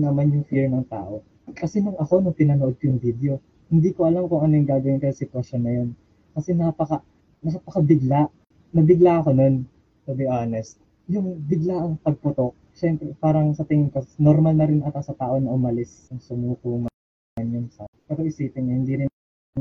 naman 0.02 0.34
yung 0.34 0.46
fear 0.50 0.66
ng 0.74 0.90
tao. 0.90 1.22
Kasi 1.54 1.86
nung 1.86 2.02
ako 2.02 2.26
nung 2.26 2.34
pinanood 2.34 2.82
ko 2.82 2.90
yung 2.90 2.98
video 2.98 3.38
hindi 3.70 3.94
ko 3.94 4.10
alam 4.10 4.26
kung 4.26 4.42
ano 4.42 4.58
yung 4.58 4.66
gagawin 4.66 4.98
ko 4.98 5.14
sitwasyon 5.14 5.62
na 5.62 5.72
yun. 5.78 5.90
Kasi 6.34 6.58
napaka 6.58 7.06
napaka 7.44 7.80
bigla 7.84 8.32
nabigla 8.74 9.22
ako 9.22 9.30
nun 9.36 9.56
to 10.04 10.12
be 10.18 10.26
honest. 10.26 10.82
Yung 11.12 11.38
bigla 11.46 11.78
ang 11.78 12.00
pagputok 12.02 12.56
syempre 12.74 13.14
parang 13.22 13.54
sa 13.54 13.68
tingin 13.68 13.94
ko 13.94 14.02
normal 14.18 14.58
na 14.58 14.66
rin 14.66 14.82
ata 14.82 15.06
sa 15.06 15.14
tao 15.14 15.38
na 15.38 15.54
umalis 15.54 16.10
yung 16.10 16.22
sumuko 16.24 16.90
yun 17.38 17.70
sa 17.70 17.86
pero 18.10 18.26
isipin 18.26 18.66
niyo 18.66 18.76
hindi 18.82 18.94
rin 19.06 19.10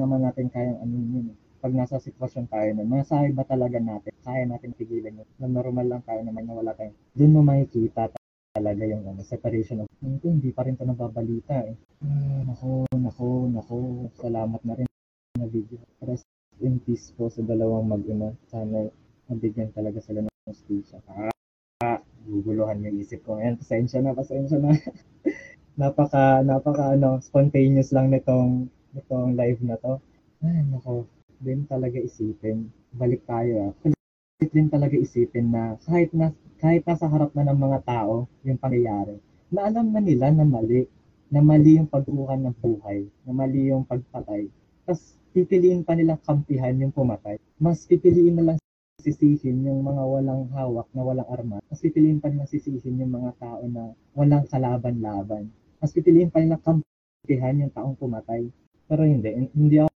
naman 0.00 0.24
natin 0.24 0.48
kayang 0.48 0.80
ano 0.80 0.96
yun 0.96 1.36
pag 1.60 1.76
nasa 1.76 2.00
sitwasyon 2.00 2.48
tayo 2.48 2.68
na 2.74 2.82
nasa 2.88 3.22
ba 3.30 3.44
talaga 3.44 3.78
natin 3.78 4.10
kaya 4.26 4.42
natin 4.48 4.74
pigilan 4.74 5.22
yun. 5.22 5.28
Na 5.38 5.46
normal 5.46 5.86
lang 5.86 6.02
tayo 6.02 6.18
naman 6.26 6.42
na 6.48 6.58
wala 6.58 6.74
tayong 6.74 6.96
doon 7.14 7.34
mo 7.36 7.40
makikita 7.46 8.10
talaga 8.52 8.82
yung 8.84 9.06
ano, 9.08 9.22
separation 9.24 9.80
of 9.80 9.88
ito, 10.02 10.28
hindi 10.28 10.50
pa 10.52 10.66
rin 10.66 10.76
ito 10.76 10.84
nababalita 10.84 11.56
eh. 11.64 11.76
Ah, 12.04 12.42
nako, 12.44 12.84
nako, 12.92 13.28
nako, 13.48 13.78
salamat 14.18 14.60
na 14.66 14.74
rin 14.76 14.88
na 15.38 15.48
video. 15.48 15.80
Rest 16.04 16.28
in 16.62 16.78
peace 16.82 17.10
po 17.12 17.28
sa 17.28 17.42
dalawang 17.42 17.90
mag-ina. 17.90 18.32
Sana 18.48 18.88
mabigyan 19.26 19.74
talaga 19.74 19.98
sila 19.98 20.22
ng 20.22 20.32
hostisya. 20.46 21.02
Ah, 21.82 21.98
guguluhan 22.24 22.82
yung 22.86 23.02
isip 23.02 23.26
ko 23.26 23.36
ngayon. 23.36 23.58
Pasensya 23.58 23.98
na, 24.00 24.14
pasensya 24.14 24.58
na. 24.62 24.72
napaka 25.80 26.44
napaka 26.44 26.92
ano 26.92 27.16
spontaneous 27.24 27.96
lang 27.96 28.12
nitong 28.12 28.68
nitong 28.94 29.34
live 29.34 29.60
na 29.64 29.76
to. 29.80 29.98
Ay, 30.42 30.62
nako, 30.68 31.06
din 31.42 31.66
talaga 31.66 31.98
isipin. 31.98 32.70
Balik 32.94 33.24
tayo 33.26 33.70
ah. 33.70 33.92
Din 34.42 34.68
talaga 34.68 34.94
isipin 34.98 35.54
na 35.54 35.78
kahit 35.86 36.10
na 36.12 36.34
kahit 36.62 36.86
nasa 36.86 37.10
harap 37.10 37.34
na 37.34 37.46
ng 37.50 37.58
mga 37.58 37.78
tao 37.82 38.30
yung 38.46 38.58
pangyayari, 38.60 39.18
na 39.50 39.66
alam 39.66 39.90
na 39.90 39.98
nila 39.98 40.30
na 40.30 40.46
mali, 40.46 40.86
na 41.26 41.42
mali 41.42 41.74
yung 41.74 41.90
pagkuha 41.90 42.38
ng 42.38 42.54
buhay, 42.62 43.02
na 43.26 43.32
mali 43.34 43.74
yung 43.74 43.82
pagpatay. 43.82 44.46
Tapos 44.86 45.18
pipiliin 45.32 45.82
pa 45.82 45.96
nilang 45.96 46.20
kampihan 46.20 46.76
yung 46.76 46.92
pumatay. 46.92 47.40
Mas 47.56 47.88
pipiliin 47.88 48.36
na 48.36 48.44
lang 48.52 48.58
sisihin 49.02 49.66
yung 49.66 49.82
mga 49.82 50.02
walang 50.04 50.46
hawak 50.54 50.86
na 50.94 51.02
walang 51.02 51.28
arma. 51.32 51.58
Mas 51.66 51.80
pipiliin 51.82 52.22
pa 52.22 52.30
nilang 52.30 52.46
sisihin 52.46 53.00
yung 53.02 53.12
mga 53.16 53.34
tao 53.40 53.64
na 53.66 53.90
walang 54.14 54.46
kalaban-laban 54.46 55.50
mas 55.82 55.90
pipiliin 55.90 56.30
pa 56.30 56.38
nila 56.38 56.62
kampihan 56.62 57.58
yung 57.58 57.74
taong 57.74 57.98
pumatay. 57.98 58.46
Pero 58.86 59.02
hindi, 59.02 59.50
hindi 59.50 59.82
ako 59.82 59.90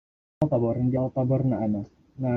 pabor, 0.50 0.82
hindi 0.82 0.98
ako 0.98 1.08
pabor 1.14 1.46
na 1.46 1.62
ano, 1.62 1.86
na 2.18 2.32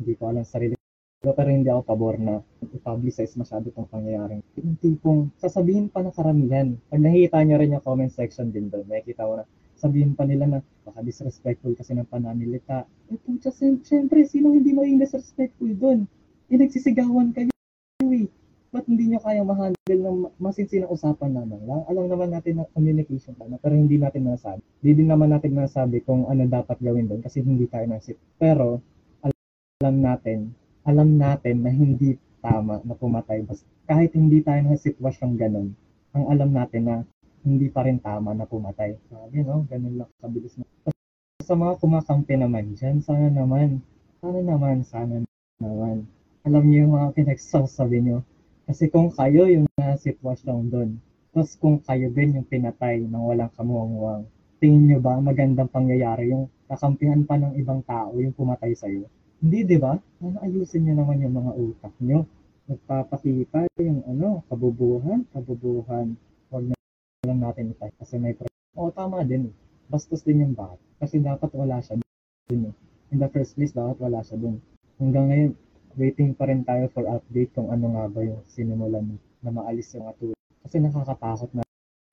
hindi 0.00 0.16
ko 0.16 0.32
alam 0.32 0.48
sarili 0.48 0.72
ko, 1.20 1.36
pero 1.36 1.52
hindi 1.52 1.68
ako 1.68 1.84
pabor 1.84 2.16
na 2.16 2.40
i-publicize 2.72 3.36
masyado 3.36 3.68
itong 3.68 3.84
pangyayaring. 3.84 4.40
Yung 4.56 4.80
tipong 4.80 5.28
sasabihin 5.36 5.92
pa 5.92 6.00
ng 6.00 6.16
karamihan. 6.16 6.72
Pag 6.88 7.04
nakikita 7.04 7.44
nyo 7.44 7.56
rin 7.60 7.76
yung 7.76 7.84
comment 7.84 8.08
section 8.08 8.48
din 8.48 8.72
doon, 8.72 8.88
makikita 8.88 9.28
ko 9.28 9.36
na 9.36 9.44
sabihin 9.80 10.12
pa 10.12 10.28
nila 10.28 10.44
na 10.44 10.58
baka 10.84 11.00
disrespectful 11.00 11.72
kasi 11.72 11.96
ng 11.96 12.04
pananilita. 12.04 12.84
Eh, 13.08 13.16
pucha, 13.16 13.48
siyempre, 13.56 14.28
sino 14.28 14.52
hindi 14.52 14.76
maging 14.76 15.00
disrespectful 15.00 15.72
doon? 15.72 16.04
Inagsisigawan 16.52 17.32
kayo 17.32 17.48
eh 18.12 18.28
ba't 18.70 18.86
hindi 18.86 19.10
nyo 19.10 19.18
kayang 19.18 19.50
ma-handle 19.50 20.02
ng 20.06 20.18
masinsinang 20.38 20.94
usapan 20.94 21.34
naman 21.34 21.58
lang? 21.66 21.82
Alam 21.90 22.06
naman 22.06 22.30
natin 22.30 22.62
na 22.62 22.70
communication 22.70 23.34
pa 23.34 23.50
pero 23.58 23.74
hindi 23.74 23.98
natin 23.98 24.30
masabi. 24.30 24.62
Hindi 24.78 24.92
din 25.02 25.08
naman 25.10 25.34
natin 25.34 25.58
masabi 25.58 26.06
kung 26.06 26.30
ano 26.30 26.46
dapat 26.46 26.78
gawin 26.78 27.10
doon 27.10 27.18
kasi 27.18 27.42
hindi 27.42 27.66
tayo 27.66 27.90
nasip. 27.90 28.14
Pero, 28.38 28.78
alam 29.82 29.96
natin, 29.98 30.54
alam 30.86 31.18
natin 31.18 31.66
na 31.66 31.70
hindi 31.74 32.14
tama 32.38 32.78
na 32.86 32.94
pumatay. 32.94 33.42
Basta 33.42 33.66
kahit 33.90 34.14
hindi 34.14 34.38
tayo 34.38 34.62
na 34.62 34.78
sitwasyong 34.78 35.34
ganun, 35.34 35.74
ang 36.14 36.24
alam 36.30 36.50
natin 36.54 36.82
na 36.86 36.96
hindi 37.44 37.72
pa 37.72 37.86
rin 37.86 37.98
tama 38.00 38.36
na 38.36 38.44
pumatay. 38.44 38.96
Sabi, 39.08 39.40
no? 39.44 39.64
Ganun 39.68 40.04
lang 40.04 40.10
kabilis 40.20 40.56
na. 40.60 40.64
Sa 41.40 41.56
mga 41.56 41.80
kumakampi 41.80 42.36
naman 42.36 42.76
dyan, 42.76 43.00
sana 43.00 43.32
naman, 43.32 43.80
sana 44.20 44.40
naman, 44.44 44.84
sana 44.84 45.24
naman. 45.58 46.04
Alam 46.44 46.64
niyo 46.68 46.88
yung 46.88 46.94
mga 46.96 47.08
pinagsasabi 47.16 47.98
niyo. 48.00 48.18
Kasi 48.68 48.86
kung 48.86 49.10
kayo 49.10 49.50
yung 49.50 49.66
na 49.74 49.98
sitwasyon 49.98 50.70
doon, 50.70 50.90
tapos 51.30 51.54
kung 51.58 51.78
kayo 51.82 52.06
din 52.10 52.38
yung 52.38 52.46
pinatay 52.46 53.02
ng 53.02 53.22
walang 53.22 53.50
kamuwang-wang, 53.58 54.26
tingin 54.60 54.86
niyo 54.86 54.98
ba 55.00 55.16
magandang 55.18 55.72
pangyayari 55.72 56.30
yung 56.30 56.46
kakampihan 56.70 57.24
pa 57.26 57.34
ng 57.40 57.56
ibang 57.58 57.82
tao 57.82 58.14
yung 58.20 58.36
pumatay 58.36 58.76
sa'yo? 58.76 59.08
Hindi, 59.40 59.64
di 59.64 59.78
ba? 59.80 59.96
Sana 60.20 60.38
ayusin 60.44 60.84
niyo 60.84 61.00
naman 61.00 61.24
yung 61.24 61.34
mga 61.34 61.52
utak 61.56 61.94
niyo. 61.98 62.28
Nagpapakita 62.68 63.66
yung 63.80 64.04
ano, 64.04 64.44
kabubuhan, 64.52 65.24
kabubuhan. 65.32 66.14
Lang 67.28 67.44
natin 67.44 67.76
itay 67.76 67.92
kasi 68.00 68.16
may 68.16 68.32
pro- 68.32 68.48
Oo, 68.80 68.88
tama 68.96 69.20
din. 69.28 69.52
Bastos 69.92 70.24
din 70.24 70.40
yung 70.40 70.56
bata. 70.56 70.80
Kasi 70.96 71.20
dapat 71.20 71.52
wala 71.52 71.76
siya 71.84 72.00
dun 72.48 72.72
eh. 72.72 72.74
In 73.12 73.20
the 73.20 73.28
first 73.28 73.60
place, 73.60 73.76
dapat 73.76 74.00
wala 74.00 74.24
siya 74.24 74.40
dun. 74.40 74.56
Hanggang 74.96 75.28
ngayon, 75.28 75.52
waiting 76.00 76.32
pa 76.32 76.48
rin 76.48 76.64
tayo 76.64 76.88
for 76.96 77.04
update 77.12 77.52
kung 77.52 77.68
ano 77.68 77.92
nga 77.92 78.08
ba 78.08 78.24
yung 78.24 78.40
sinimulan 78.48 79.20
na 79.44 79.50
maalis 79.52 79.92
yung 79.92 80.08
atulad. 80.08 80.38
Kasi 80.64 80.80
nakakatakot 80.80 81.52
na 81.52 81.60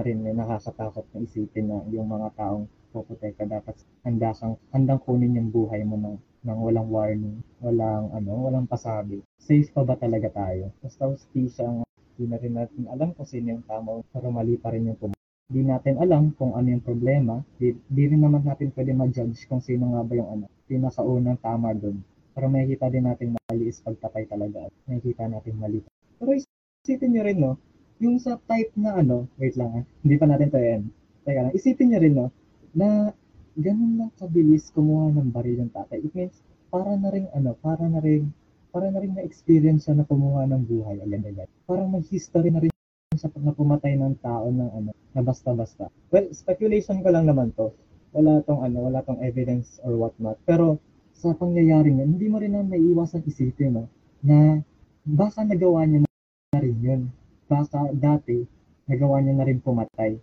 rin, 0.03 0.27
eh. 0.27 0.35
nakakatakot 0.35 1.07
na 1.15 1.23
isipin 1.23 1.71
na 1.71 1.79
yung 1.87 2.11
mga 2.11 2.27
taong 2.35 2.67
puputeka 2.91 3.47
dapat 3.47 3.79
handa 4.03 4.35
kang 4.35 4.59
handang 4.75 4.99
kunin 4.99 5.39
yung 5.39 5.55
buhay 5.55 5.87
mo 5.87 5.95
ng, 5.95 6.19
ng 6.43 6.57
walang 6.59 6.91
warning, 6.91 7.39
walang 7.63 8.11
ano, 8.11 8.43
walang 8.43 8.67
pasabi. 8.67 9.23
Safe 9.39 9.71
pa 9.71 9.87
ba 9.87 9.95
talaga 9.95 10.27
tayo? 10.35 10.67
Basta 10.83 11.07
hustisya 11.07 11.67
nga, 11.79 11.86
hindi 12.17 12.33
na 12.33 12.37
rin 12.41 12.53
natin 12.57 12.83
alam 12.89 13.13
kung 13.13 13.29
sino 13.29 13.53
yung 13.53 13.65
tama 13.69 14.01
pero 14.09 14.33
mali 14.33 14.57
pa 14.57 14.73
rin 14.73 14.89
yung 14.89 14.97
pumunta. 14.97 15.21
Di 15.47 15.61
natin 15.61 16.01
alam 16.01 16.33
kung 16.33 16.57
ano 16.57 16.67
yung 16.73 16.81
problema. 16.81 17.39
Di, 17.61 17.77
di 17.77 18.03
rin 18.09 18.25
naman 18.25 18.41
natin 18.41 18.73
pwede 18.73 18.91
ma-judge 18.97 19.45
kung 19.45 19.61
sino 19.61 19.93
nga 19.93 20.01
ba 20.01 20.13
yung 20.17 20.29
ano, 20.33 20.45
pinakaunang 20.65 21.37
tama 21.39 21.77
doon. 21.77 22.01
Pero 22.33 22.49
makikita 22.49 22.89
din 22.89 23.05
natin 23.05 23.37
mali 23.37 23.69
is 23.69 23.77
pagpatay 23.85 24.25
talaga. 24.25 24.65
Makikita 24.89 25.29
natin 25.29 25.53
mali. 25.61 25.79
Pero 26.17 26.33
isipin 26.33 27.13
nyo 27.13 27.21
rin, 27.21 27.37
no? 27.37 27.53
Yung 28.01 28.17
sa 28.17 28.41
type 28.49 28.73
na 28.73 28.97
ano, 28.97 29.29
wait 29.37 29.53
lang 29.53 29.71
ah, 29.81 29.83
hindi 30.01 30.15
pa 30.17 30.25
natin 30.25 30.49
to 30.49 30.57
yan. 30.57 30.81
Teka 31.21 31.39
lang, 31.47 31.53
isipin 31.53 31.93
nyo 31.93 31.99
rin, 32.01 32.13
no? 32.17 32.27
Na 32.73 33.13
ganun 33.57 33.93
lang 33.97 34.11
kabilis 34.17 34.73
kumuha 34.73 35.13
ng 35.13 35.29
baril 35.33 35.65
yung 35.65 35.73
tatay. 35.73 36.01
It 36.01 36.13
means, 36.17 36.37
para 36.69 36.93
na 36.97 37.09
rin 37.09 37.25
ano, 37.33 37.53
para 37.57 37.85
na 37.85 38.01
rin, 38.01 38.33
para 38.77 38.93
na 38.93 39.01
rin 39.01 39.17
na-experience 39.17 39.89
na 39.89 40.05
kumuha 40.05 40.45
ng 40.45 40.69
buhay 40.69 41.01
agad-agad. 41.01 41.49
Parang 41.65 41.89
may 41.89 42.05
history 42.05 42.53
na 42.53 42.61
rin 42.61 42.69
siya 43.17 43.33
pag 43.33 43.41
napumatay 43.41 43.97
ng 43.97 44.21
tao 44.21 44.53
ng 44.53 44.69
ano, 44.69 44.93
na 45.17 45.21
basta-basta. 45.25 45.89
Well, 46.13 46.29
speculation 46.29 47.01
ko 47.01 47.09
lang 47.09 47.25
naman 47.25 47.57
to. 47.57 47.73
Wala 48.13 48.45
tong 48.45 48.61
ano, 48.61 48.85
wala 48.85 49.01
tong 49.01 49.17
evidence 49.25 49.81
or 49.81 49.97
whatnot. 49.97 50.37
Pero 50.45 50.77
sa 51.17 51.33
pangyayari 51.33 51.89
niya, 51.89 52.05
hindi 52.05 52.29
mo 52.29 52.37
rin 52.37 52.53
na 52.53 52.61
maiiwasan 52.61 53.25
isipin, 53.25 53.81
no? 53.81 53.89
Na 54.21 54.61
baka 55.09 55.41
nagawa 55.41 55.89
niya 55.89 56.05
na 56.05 56.61
rin 56.61 56.77
yun. 56.77 57.01
Baka 57.49 57.89
dati, 57.97 58.45
nagawa 58.85 59.25
niya 59.25 59.41
na 59.41 59.45
rin 59.49 59.57
pumatay. 59.57 60.21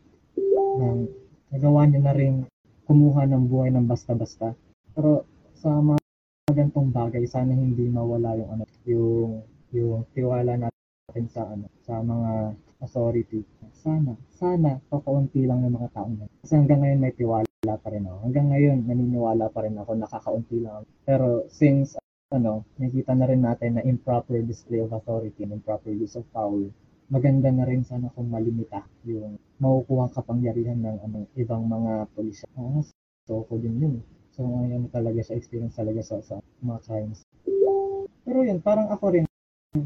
Ng, 0.79 1.11
nagawa 1.51 1.91
niya 1.91 2.07
na 2.07 2.15
rin 2.15 2.47
kumuha 2.87 3.27
ng 3.27 3.51
buhay 3.51 3.75
ng 3.75 3.91
basta-basta. 3.91 4.55
Pero 4.95 5.27
sa 5.59 5.75
mga 5.75 6.04
gantong 6.53 6.93
bagay, 6.93 7.25
sana 7.25 7.57
hindi 7.57 7.89
mawala 7.89 8.37
yung 8.37 8.51
ano, 8.53 8.65
yung 8.85 9.41
yung 9.73 10.05
tiwala 10.13 10.61
natin 10.61 11.25
sa 11.33 11.49
ano, 11.49 11.73
sa 11.81 12.05
mga 12.05 12.53
authority. 12.85 13.41
Sana, 13.73 14.13
sana, 14.37 14.77
kakaunti 14.93 15.49
lang 15.49 15.65
yung 15.65 15.81
mga 15.81 15.97
taong 15.97 16.21
yan. 16.21 16.31
Kasi 16.45 16.53
hanggang 16.61 16.85
ngayon 16.85 17.01
may 17.01 17.17
tiwala 17.17 17.75
pa 17.81 17.89
rin 17.89 18.05
ako. 18.05 18.17
Hanggang 18.29 18.49
ngayon, 18.53 18.79
naniniwala 18.85 19.47
pa 19.49 19.65
rin 19.65 19.77
ako, 19.81 19.91
nakakaunti 19.97 20.57
lang. 20.61 20.85
Pero 21.09 21.49
since, 21.49 21.97
ano, 22.29 22.69
nakita 22.77 23.17
na 23.17 23.25
rin 23.25 23.41
natin 23.41 23.81
na 23.81 23.83
improper 23.89 24.45
display 24.45 24.85
of 24.85 24.93
authority 24.93 25.49
and 25.49 25.57
improper 25.57 25.97
use 25.97 26.17
of 26.17 26.29
power, 26.37 26.69
maganda 27.09 27.49
na 27.49 27.65
rin 27.65 27.89
sana 27.89 28.13
kung 28.13 28.29
malimita 28.29 28.85
yung 29.09 29.41
makukuha 29.61 30.13
kapangyarihan 30.13 30.77
ng 30.77 30.97
ano, 31.09 31.19
ibang 31.41 31.65
mga 31.65 32.09
pulisya. 32.13 32.49
Ah, 32.57 32.85
so 33.25 33.49
ko 33.49 33.57
din 33.57 33.81
yun. 33.81 33.97
So 34.35 34.43
ngayon 34.43 34.91
talaga 34.91 35.23
sa 35.23 35.39
experience 35.39 35.79
talaga 35.79 36.03
sa, 36.03 36.19
sa 36.19 36.43
mga 36.59 36.83
crimes. 36.83 37.23
Pero 38.27 38.43
yun, 38.43 38.59
parang 38.59 38.91
ako 38.91 39.15
rin 39.15 39.25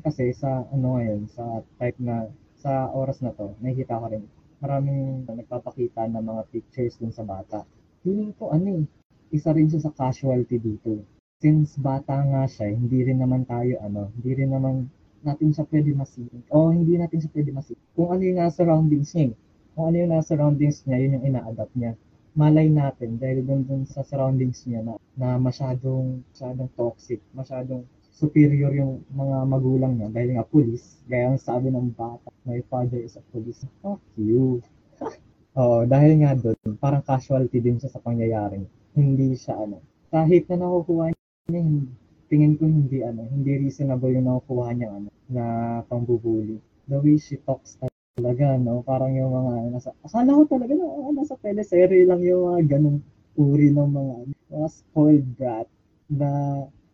kasi 0.01 0.33
sa 0.33 0.65
ano 0.73 0.97
ngayon, 0.97 1.29
sa 1.29 1.61
type 1.77 2.01
na 2.01 2.33
sa 2.57 2.89
oras 2.97 3.21
na 3.21 3.37
to, 3.37 3.53
nakikita 3.61 4.01
ko 4.01 4.09
rin 4.09 4.25
maraming 4.59 5.23
nagpapakita 5.29 6.09
ng 6.11 6.25
mga 6.25 6.43
pictures 6.51 6.97
dun 6.97 7.13
sa 7.13 7.29
bata. 7.29 7.69
Feeling 8.03 8.33
ko 8.41 8.51
ano 8.51 8.83
eh, 8.83 8.85
isa 9.37 9.53
rin 9.53 9.69
siya 9.69 9.85
sa 9.85 9.93
casualty 9.93 10.57
dito. 10.57 11.05
Since 11.39 11.79
bata 11.79 12.19
nga 12.25 12.49
siya, 12.49 12.73
hindi 12.73 13.05
rin 13.05 13.21
naman 13.21 13.45
tayo 13.45 13.79
ano, 13.85 14.11
hindi 14.17 14.33
rin 14.33 14.51
naman 14.57 14.89
natin 15.23 15.55
siya 15.55 15.69
pwede 15.71 15.93
masipin. 15.95 16.43
O 16.51 16.73
hindi 16.73 16.97
natin 16.99 17.21
siya 17.23 17.31
pwede 17.37 17.51
masipin. 17.53 17.85
Kung 17.95 18.09
ano 18.17 18.23
yung 18.25 18.39
nasa 18.41 18.65
surroundings 18.65 19.13
niya 19.15 19.31
eh. 19.31 19.35
Kung 19.77 19.85
ano 19.93 19.97
yung 20.01 20.11
nasa 20.11 20.27
surroundings 20.35 20.79
niya, 20.89 20.99
yun 20.99 21.15
yung 21.21 21.25
ina-adapt 21.31 21.75
niya. 21.79 21.93
Malay 22.39 22.71
natin 22.71 23.19
dahil 23.19 23.43
dun, 23.43 23.67
dun 23.67 23.83
sa 23.83 24.07
surroundings 24.07 24.63
niya 24.71 24.87
na, 24.87 24.95
na 25.19 25.35
masyadong, 25.43 26.23
masyadong 26.31 26.71
toxic, 26.79 27.19
masyadong 27.35 27.83
superior 28.15 28.71
yung 28.79 29.03
mga 29.11 29.43
magulang 29.43 29.99
niya 29.99 30.07
dahil 30.15 30.39
nga 30.39 30.47
police. 30.47 31.03
Gaya 31.11 31.35
ang 31.35 31.43
sabi 31.43 31.75
ng 31.75 31.99
bata, 31.99 32.31
my 32.47 32.63
father 32.71 33.03
is 33.03 33.19
a 33.19 33.23
police. 33.35 33.67
Fuck 33.83 33.99
you. 34.15 34.63
Oo, 35.59 35.83
dahil 35.91 36.23
nga 36.23 36.39
doon, 36.39 36.79
parang 36.79 37.03
casualty 37.03 37.59
din 37.59 37.83
siya 37.83 37.91
sa 37.91 37.99
pangyayaring. 37.99 38.71
Hindi 38.95 39.35
siya 39.35 39.59
ano. 39.59 39.83
Kahit 40.15 40.47
na 40.47 40.63
nakukuha 40.63 41.11
niya, 41.51 41.63
tingin 42.31 42.55
ko 42.55 42.71
hindi 42.71 43.03
ano, 43.03 43.27
hindi 43.27 43.67
reasonable 43.67 44.15
yung 44.15 44.31
nakukuha 44.31 44.79
niya 44.79 44.95
ano, 44.95 45.11
na 45.27 45.45
pangbubuli. 45.91 46.63
The 46.87 47.03
way 47.03 47.19
she 47.19 47.43
talks 47.43 47.75
talaga, 48.19 48.59
no? 48.59 48.83
Parang 48.83 49.15
yung 49.15 49.31
mga 49.31 49.55
nasa, 49.79 49.91
akala 50.03 50.35
ko 50.35 50.43
talaga 50.51 50.75
na 50.75 50.87
oh, 50.91 51.15
nasa 51.15 51.39
teleserye 51.39 52.03
lang 52.03 52.19
yung 52.27 52.43
mga 52.51 52.61
ganong 52.75 52.99
uri 53.39 53.71
ng 53.71 53.91
mga, 53.95 54.15
mga 54.51 54.69
spoiled 54.75 55.29
brat 55.39 55.71
na 56.11 56.29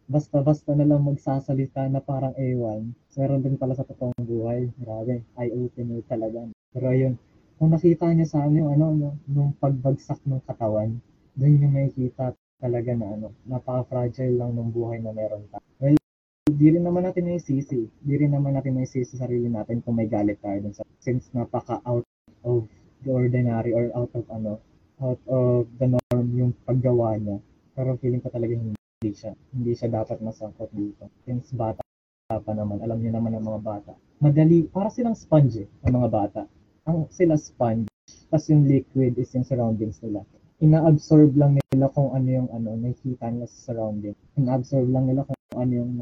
basta-basta 0.05 0.77
na 0.77 0.85
lang 0.85 1.01
magsasalita 1.01 1.89
na 1.89 2.05
parang 2.05 2.37
ewan. 2.37 2.93
Meron 3.17 3.41
din 3.41 3.57
pala 3.57 3.73
sa 3.73 3.89
totoong 3.89 4.21
buhay. 4.21 4.69
Grabe, 4.77 5.25
eye-opener 5.41 6.05
talaga. 6.05 6.45
Pero 6.77 6.87
ayun, 6.93 7.17
kung 7.57 7.73
nakita 7.73 8.13
niya 8.13 8.29
sa 8.29 8.45
ano, 8.45 8.69
ano, 8.69 8.87
no, 8.93 9.11
nung 9.25 9.57
pagbagsak 9.57 10.21
ng 10.29 10.45
katawan, 10.45 11.01
doon 11.33 11.63
yung 11.65 11.73
makikita 11.73 12.37
talaga 12.61 12.93
na 12.93 13.07
ano, 13.17 13.29
napaka-fragile 13.49 14.37
lang 14.37 14.53
ng 14.53 14.69
buhay 14.69 15.01
na 15.01 15.17
meron 15.17 15.49
ka. 15.49 15.57
Well, 15.81 15.97
di 16.45 16.69
rin 16.69 16.85
naman 16.85 17.09
natin 17.09 17.25
may 17.25 17.41
sisi. 17.41 17.89
Di 17.89 18.15
rin 18.21 18.37
naman 18.37 18.53
natin 18.53 18.77
may 18.77 18.85
sisi 18.85 19.17
sa 19.17 19.25
sarili 19.25 19.49
natin 19.49 19.81
kung 19.81 19.97
may 19.97 20.05
galit 20.05 20.37
tayo 20.45 20.61
dun 20.61 20.77
sa 20.77 20.85
since 21.01 21.33
napaka 21.33 21.81
out 21.89 22.05
of 22.45 22.69
the 23.01 23.09
ordinary 23.09 23.73
or 23.73 23.89
out 23.97 24.13
of 24.13 24.29
ano, 24.29 24.61
out 25.01 25.21
of 25.25 25.65
the 25.81 25.89
norm 25.89 26.29
yung 26.37 26.53
paggawa 26.69 27.17
niya. 27.17 27.41
Pero 27.73 27.97
feeling 27.97 28.21
ko 28.21 28.29
talaga 28.29 28.53
hindi 28.53 28.77
siya 29.09 29.33
hindi 29.57 29.73
siya 29.73 29.89
dapat 29.89 30.21
masangkot 30.21 30.69
dito. 30.77 31.09
Since 31.25 31.57
bata 31.57 31.81
pa 32.29 32.53
naman, 32.53 32.85
alam 32.85 33.01
niyo 33.01 33.17
naman 33.17 33.33
ang 33.33 33.45
mga 33.49 33.61
bata. 33.65 33.93
Madali, 34.21 34.69
para 34.69 34.93
silang 34.93 35.17
sponge 35.17 35.65
eh, 35.65 35.69
ang 35.85 35.97
mga 35.97 36.09
bata. 36.13 36.43
Ang 36.85 37.09
sila 37.09 37.41
sponge, 37.41 37.89
tapos 38.29 38.49
yung 38.53 38.69
liquid 38.69 39.17
is 39.17 39.33
yung 39.33 39.45
surroundings 39.49 40.01
nila. 40.05 40.25
Ina-absorb 40.61 41.37
lang 41.37 41.57
nila 41.57 41.89
kung 41.93 42.13
ano 42.13 42.29
yung 42.29 42.49
ano, 42.53 42.77
nakikita 42.77 43.29
nila 43.29 43.49
sa 43.49 43.73
surrounding. 43.73 44.17
Ina-absorb 44.41 44.89
lang 44.89 45.05
nila 45.09 45.29
kung 45.29 45.37
ano 45.59 45.73
yung 45.73 45.93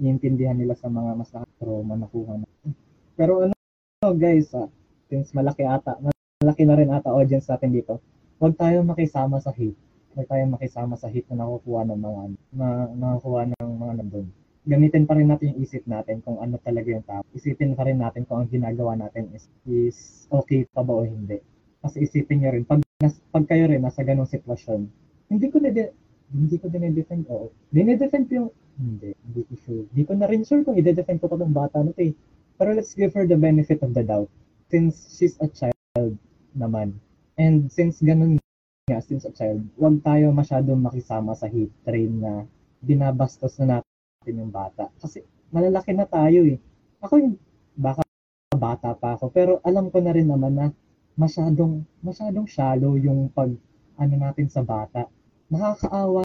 iintindihan 0.00 0.56
nila 0.56 0.76
sa 0.76 0.88
mga 0.88 1.10
mas 1.16 1.30
trauma 1.60 1.94
na 1.96 2.08
kuha 2.08 2.40
na. 2.40 2.46
Pero 3.16 3.44
ano 3.44 3.54
guys, 4.16 4.50
ah, 4.56 4.68
since 5.08 5.32
malaki 5.36 5.64
ata, 5.64 5.96
malaki 6.42 6.62
na 6.64 6.76
rin 6.78 6.90
ata 6.90 7.12
audience 7.12 7.48
natin 7.48 7.70
dito, 7.72 8.00
huwag 8.40 8.56
tayo 8.58 8.82
makisama 8.82 9.38
sa 9.38 9.52
hate 9.52 9.78
huwag 10.12 10.28
tayong 10.28 10.52
makisama 10.52 10.94
sa 11.00 11.08
hit 11.08 11.24
na 11.32 11.44
nakukuha 11.44 11.88
ng 11.88 12.00
mga 12.00 12.22
na 12.56 12.66
nakukuha 12.92 13.48
ng 13.48 13.70
mga 13.80 13.92
nandun. 14.00 14.26
Gamitin 14.62 15.08
pa 15.08 15.18
rin 15.18 15.26
natin 15.26 15.56
yung 15.56 15.60
isip 15.64 15.82
natin 15.90 16.22
kung 16.22 16.38
ano 16.38 16.54
talaga 16.62 16.86
yung 16.86 17.02
tao. 17.02 17.26
Isipin 17.34 17.74
pa 17.74 17.82
rin 17.82 17.98
natin 17.98 18.22
kung 18.28 18.44
ang 18.44 18.50
ginagawa 18.52 18.94
natin 18.94 19.26
is, 19.34 19.50
is 19.66 19.98
okay 20.30 20.62
pa 20.70 20.86
ba 20.86 20.94
o 20.94 21.02
hindi. 21.02 21.42
Kasi 21.82 22.06
isipin 22.06 22.46
nyo 22.46 22.54
rin, 22.54 22.62
pag, 22.62 22.78
nas, 23.02 23.18
pag 23.34 23.42
kayo 23.50 23.66
rin 23.66 23.82
nasa 23.82 24.06
ganong 24.06 24.30
sitwasyon, 24.30 24.86
hindi 25.34 25.50
ko 25.50 25.58
na 25.58 25.74
hindi 26.30 26.56
ko 26.62 26.70
dinedefend, 26.70 27.26
oo. 27.26 27.50
Dinedefend 27.74 28.30
ko 28.30 28.32
yung, 28.38 28.50
hindi, 28.78 29.10
hindi 29.26 29.42
ko. 29.44 29.56
Hindi 29.92 30.02
ko 30.08 30.12
na 30.16 30.26
rin 30.28 30.42
sure 30.44 30.64
kung 30.64 30.78
i-defend 30.78 31.20
ko 31.20 31.28
pa 31.28 31.36
tong 31.36 31.54
bata 31.54 31.84
na 31.84 31.92
eh. 32.00 32.12
Pero 32.56 32.72
let's 32.72 32.96
give 32.96 33.12
her 33.16 33.26
the 33.28 33.36
benefit 33.36 33.82
of 33.84 33.92
the 33.92 34.04
doubt. 34.04 34.30
Since 34.72 35.18
she's 35.18 35.36
a 35.40 35.48
child 35.52 36.16
naman. 36.56 36.96
And 37.36 37.68
since 37.72 38.00
ganun 38.00 38.40
nga 38.88 39.00
since 39.00 39.24
a 39.28 39.32
child, 39.32 39.62
huwag 39.78 40.02
tayo 40.02 40.32
masyadong 40.34 40.80
makisama 40.80 41.36
sa 41.36 41.48
hate 41.48 41.72
train 41.86 42.18
na 42.18 42.44
binabastos 42.82 43.56
na 43.62 43.78
natin 43.78 44.40
yung 44.42 44.52
bata. 44.52 44.88
Kasi 44.98 45.22
malalaki 45.52 45.92
na 45.92 46.08
tayo 46.08 46.44
eh. 46.48 46.58
ako 47.02 47.14
yung, 47.18 47.34
baka 47.74 48.02
bata 48.54 48.94
pa 48.94 49.18
ako, 49.18 49.34
pero 49.34 49.58
alam 49.66 49.90
ko 49.90 49.98
na 49.98 50.14
rin 50.14 50.30
naman 50.30 50.54
na 50.54 50.66
masyadong, 51.18 51.82
masyadong 51.98 52.46
shallow 52.46 52.94
yung 52.94 53.26
pag, 53.34 53.50
ano 53.98 54.14
natin 54.16 54.46
sa 54.46 54.62
bata. 54.62 55.10
Nakakaawa 55.50 56.22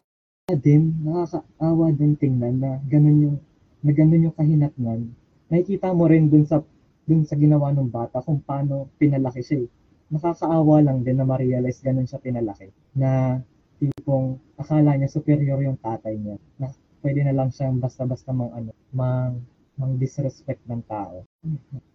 din, 0.56 0.96
nakakaawa 1.04 1.92
din 1.92 2.16
tingnan 2.16 2.64
na 2.64 2.80
ganun 2.88 3.20
yung, 3.20 3.38
na 3.84 3.92
ganun 3.92 4.32
yung 4.32 4.38
kahinatnan. 4.40 5.12
Nakikita 5.52 5.92
mo 5.92 6.08
rin 6.08 6.32
dun 6.32 6.48
sa, 6.48 6.64
dun 7.04 7.28
sa 7.28 7.36
ginawa 7.36 7.76
ng 7.76 7.92
bata 7.92 8.24
kung 8.24 8.40
paano 8.40 8.88
pinalaki 8.96 9.44
siya 9.44 9.68
eh. 9.68 9.70
Nakakaawa 10.08 10.88
lang 10.88 11.04
din 11.04 11.20
na 11.20 11.28
ma-realize 11.28 11.84
ganun 11.84 12.08
siya 12.08 12.24
pinalaki. 12.24 12.72
Na 12.96 13.44
tipong 13.76 14.40
akala 14.56 14.96
niya 14.96 15.12
superior 15.12 15.60
yung 15.60 15.76
tatay 15.84 16.16
niya. 16.16 16.40
Na 16.56 16.72
pwede 17.04 17.28
na 17.28 17.36
lang 17.36 17.52
siyang 17.52 17.84
basta-basta 17.84 18.32
mang 18.32 18.56
ano, 18.56 18.72
mang, 18.96 19.44
mang 19.76 20.00
disrespect 20.00 20.64
ng 20.64 20.80
tao. 20.88 21.28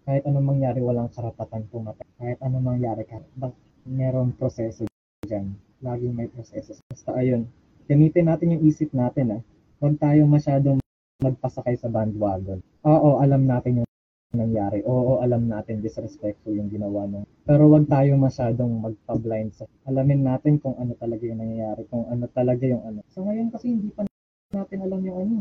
Kahit 0.04 0.28
anong 0.28 0.52
mangyari, 0.52 0.84
walang 0.84 1.08
karapatan 1.08 1.64
pumatay. 1.72 2.04
Kahit 2.20 2.38
anong 2.44 2.68
mangyari, 2.76 3.08
kahit 3.08 3.24
bak 3.32 3.56
merong 3.88 4.36
proseso 4.36 4.84
dyan. 5.24 5.56
Laging 5.80 6.12
may 6.12 6.28
proseso. 6.28 6.76
Basta 6.92 7.16
ayun, 7.16 7.48
gamitin 7.86 8.26
natin 8.30 8.54
yung 8.58 8.62
isip 8.66 8.90
natin 8.94 9.38
ah. 9.38 9.42
Huwag 9.82 9.98
tayo 9.98 10.26
masyadong 10.30 10.78
magpasakay 11.22 11.78
sa 11.78 11.90
bandwagon. 11.90 12.62
Oo, 12.82 13.22
alam 13.22 13.46
natin 13.46 13.82
yung 13.82 13.88
nangyari. 14.34 14.80
Oo, 14.88 15.20
alam 15.20 15.46
natin 15.46 15.84
disrespectful 15.84 16.56
yung 16.56 16.72
ginawa 16.72 17.04
nung. 17.06 17.28
Pero 17.44 17.68
wag 17.68 17.86
tayo 17.86 18.16
masyadong 18.16 18.80
magpa-blind 18.80 19.52
sa. 19.54 19.68
Alamin 19.86 20.24
natin 20.24 20.58
kung 20.58 20.74
ano 20.80 20.96
talaga 20.96 21.22
yung 21.26 21.40
nangyayari, 21.42 21.84
kung 21.92 22.08
ano 22.08 22.26
talaga 22.32 22.64
yung 22.64 22.82
ano. 22.82 23.04
So 23.12 23.22
ngayon 23.22 23.52
kasi 23.52 23.76
hindi 23.76 23.92
pa 23.92 24.08
natin 24.52 24.78
alam 24.82 25.00
yung 25.04 25.18
ano, 25.18 25.36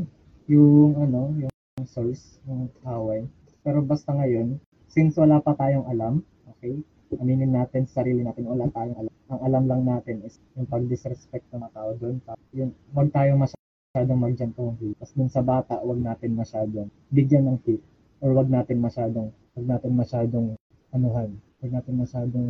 yung 0.51 0.93
ano, 0.99 1.21
yung 1.39 1.51
source 1.87 2.39
ng 2.45 2.67
away. 2.85 3.25
Pero 3.61 3.81
basta 3.81 4.11
ngayon, 4.11 4.59
since 4.91 5.15
wala 5.15 5.39
pa 5.39 5.55
tayong 5.55 5.87
alam, 5.87 6.25
okay, 6.49 6.81
aminin 7.19 7.51
natin 7.51 7.83
sa 7.89 8.03
sarili 8.03 8.23
natin, 8.23 8.47
wala 8.47 8.69
tayong 8.71 8.95
alam. 8.95 9.13
Ang 9.31 9.41
alam 9.47 9.63
lang 9.67 9.81
natin 9.87 10.23
is 10.23 10.39
yung 10.55 10.67
pag-disrespect 10.67 11.43
ng 11.51 11.59
mga 11.59 11.73
tao 11.75 11.89
doon. 11.99 12.15
Yung, 12.55 12.71
wag 12.95 13.09
tayong 13.11 13.41
masyadong 13.43 14.19
mag-jump 14.19 14.53
to 14.55 14.71
hate. 14.79 14.95
Tapos 15.01 15.13
dun 15.17 15.31
sa 15.31 15.43
bata, 15.43 15.79
wag 15.83 15.99
natin 15.99 16.31
masyadong 16.37 16.87
bigyan 17.11 17.51
ng 17.51 17.57
hate. 17.67 17.83
Or 18.23 18.31
wag 18.37 18.47
natin 18.47 18.79
masyadong, 18.79 19.33
wag 19.57 19.65
natin 19.67 19.91
masyadong 19.97 20.47
anuhan. 20.95 21.35
Wag 21.59 21.71
natin 21.75 21.93
masyadong 21.99 22.47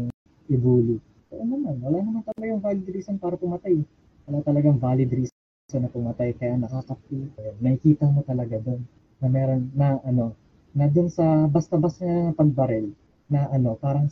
i-bully. 0.51 1.01
Ano 1.31 1.57
naman, 1.57 1.79
wala 1.79 1.97
naman 2.03 2.21
talagang 2.27 2.61
valid 2.61 2.87
reason 2.91 3.15
para 3.15 3.39
pumatay. 3.39 3.79
Wala 4.27 4.43
talagang 4.43 4.77
valid 4.77 5.09
reason 5.09 5.79
na 5.79 5.87
pumatay 5.87 6.35
kaya 6.35 6.59
nakaka-feel. 6.59 7.31
Nakikita 7.63 8.11
mo 8.11 8.27
talaga 8.27 8.59
doon 8.59 8.83
na 9.23 9.27
meron 9.31 9.71
na 9.71 10.01
ano 10.03 10.35
na 10.75 10.91
doon 10.91 11.07
sa 11.07 11.47
basta-basta 11.47 12.03
na 12.03 12.35
pagbarel 12.35 12.91
na 13.31 13.47
ano 13.47 13.79
parang 13.79 14.11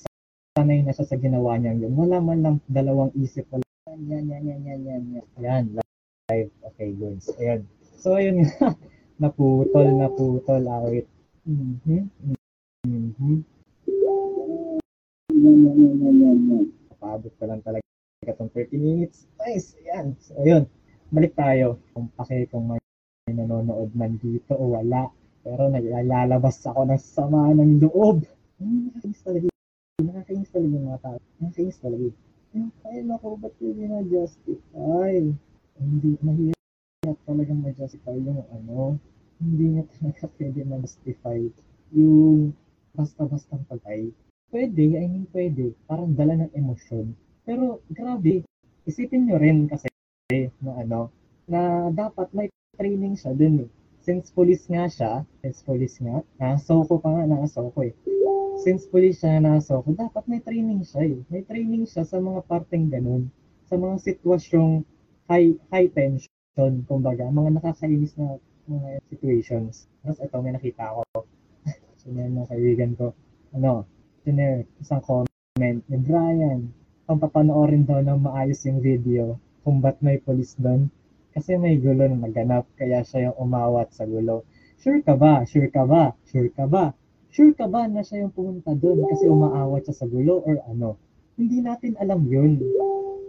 sanay 0.60 0.84
na 0.84 0.92
siya 0.92 1.08
sa 1.08 1.16
ginawa 1.16 1.56
niya 1.56 1.72
yun. 1.72 1.96
Wala 1.96 2.20
man 2.20 2.44
lang 2.44 2.56
dalawang 2.68 3.16
isip. 3.16 3.48
Wala. 3.48 3.64
Yan, 3.88 4.28
yan, 4.28 4.44
yan, 4.44 4.62
yan, 4.68 4.82
yan, 4.84 5.04
yan. 5.16 5.26
Ayan, 5.40 5.64
live. 5.80 6.52
Okay, 6.68 6.92
goods. 7.00 7.32
Ayan. 7.40 7.64
So, 7.96 8.20
ayun 8.20 8.44
nga. 8.44 8.76
naputol, 9.24 9.88
naputol, 9.96 10.64
awit. 10.68 11.08
Mm-hmm. 11.48 12.04
Mm-hmm. 12.84 13.38
Paabot 17.00 17.32
pa 17.40 17.46
lang 17.48 17.64
talaga 17.64 17.88
itong 18.28 18.52
30 18.52 18.76
minutes. 18.84 19.32
Nice. 19.40 19.80
Ayan. 19.88 20.20
So, 20.20 20.36
ayun. 20.44 20.68
Balik 21.08 21.40
tayo. 21.40 21.80
Kung 21.96 22.12
pake 22.20 22.52
kung 22.52 22.68
may 22.68 22.84
nanonood 23.32 23.96
man 23.96 24.20
dito 24.20 24.60
o 24.60 24.76
wala. 24.76 25.08
Pero 25.40 25.72
naglalabas 25.72 26.60
ako 26.68 26.92
ng 26.92 27.00
sama 27.00 27.48
ng 27.56 27.80
loob. 27.80 28.28
Hmm, 28.60 28.92
nakakainis 30.04 30.52
talaga. 30.52 30.76
Yung 30.76 30.88
mga 30.88 31.02
tao. 31.04 31.18
Nakakainis 31.40 31.80
talaga. 31.80 32.08
Kaya 32.82 33.02
ako, 33.14 33.28
ba't 33.38 33.54
hindi 33.62 33.84
na 33.86 34.02
justify? 34.02 35.14
Hindi, 35.80 36.10
mahirap 36.20 37.20
talagang 37.24 37.62
ma-justify 37.62 38.18
yung 38.18 38.42
ano. 38.52 38.98
Hindi 39.38 39.78
niya 39.78 39.84
talaga 39.96 40.26
pwede 40.38 40.60
ma-justify 40.66 41.40
yung 41.94 42.54
basta-bastang 42.98 43.66
patay. 43.70 44.10
Pwede, 44.50 44.98
I 44.98 45.06
mean 45.06 45.30
pwede. 45.30 45.78
Parang 45.86 46.18
dala 46.18 46.42
ng 46.42 46.52
emosyon. 46.58 47.14
Pero 47.46 47.86
grabe, 47.94 48.42
isipin 48.90 49.30
nyo 49.30 49.38
rin 49.38 49.70
kasi 49.70 49.90
na 50.62 50.74
ano, 50.82 51.14
na 51.46 51.90
dapat 51.94 52.34
may 52.34 52.50
training 52.78 53.14
siya 53.18 53.34
dun 53.34 53.66
eh. 53.66 53.70
Since 54.02 54.34
police 54.34 54.66
nga 54.70 54.90
siya, 54.90 55.12
since 55.46 55.62
police 55.62 56.02
nga, 56.02 56.26
nasoko 56.42 56.98
pa 56.98 57.14
nga, 57.14 57.24
nasoko 57.30 57.86
eh. 57.86 57.94
Since 58.60 58.92
police 58.92 59.24
siya, 59.24 59.40
nasoko, 59.40 59.96
dapat 59.96 60.28
may 60.28 60.44
training 60.44 60.84
siya 60.84 61.08
eh. 61.08 61.24
May 61.32 61.48
training 61.48 61.88
siya 61.88 62.04
sa 62.04 62.20
mga 62.20 62.44
parteng 62.44 62.92
ganun. 62.92 63.32
Sa 63.72 63.80
mga 63.80 63.96
sitwasyong 64.04 64.84
high, 65.32 65.56
high 65.72 65.88
tension, 65.88 66.84
kumbaga, 66.84 67.32
mga 67.32 67.56
nakakainis 67.56 68.20
na 68.20 68.36
mga 68.68 69.00
situations. 69.08 69.88
Tapos 70.04 70.20
ito, 70.20 70.36
may 70.44 70.52
nakita 70.52 70.92
ako. 70.92 71.24
Sinare 72.04 72.36
ng 72.36 72.48
kaibigan 72.52 72.92
ko. 73.00 73.16
Ano, 73.56 73.88
sinare, 74.28 74.68
isang 74.84 75.08
comment 75.08 75.80
ni 75.88 75.98
Brian. 76.04 76.68
Kung 77.08 77.16
papanoorin 77.24 77.88
daw 77.88 78.04
ng 78.04 78.28
maayos 78.28 78.60
yung 78.68 78.84
video, 78.84 79.40
kung 79.64 79.80
ba't 79.80 80.04
may 80.04 80.20
police 80.20 80.60
doon. 80.60 80.92
Kasi 81.32 81.56
may 81.56 81.80
gulo 81.80 82.12
na 82.12 82.28
naganap, 82.28 82.68
kaya 82.76 83.08
siya 83.08 83.32
yung 83.32 83.40
umawat 83.40 83.96
sa 83.96 84.04
gulo. 84.04 84.44
Sure 84.84 85.00
ka 85.00 85.16
ba? 85.16 85.48
Sure 85.48 85.72
ka 85.72 85.88
ba? 85.88 86.12
Sure 86.28 86.52
ka 86.52 86.68
ba? 86.68 86.92
Sure 87.30 87.54
ka 87.54 87.70
ba 87.70 87.86
na 87.86 88.02
siya 88.02 88.26
yung 88.26 88.34
pumunta 88.34 88.74
doon 88.74 89.06
kasi 89.06 89.30
umaawat 89.30 89.86
siya 89.86 90.02
sa 90.02 90.06
gulo 90.10 90.42
or 90.42 90.58
ano? 90.66 90.98
Hindi 91.38 91.62
natin 91.62 91.94
alam 92.02 92.26
yun. 92.26 92.58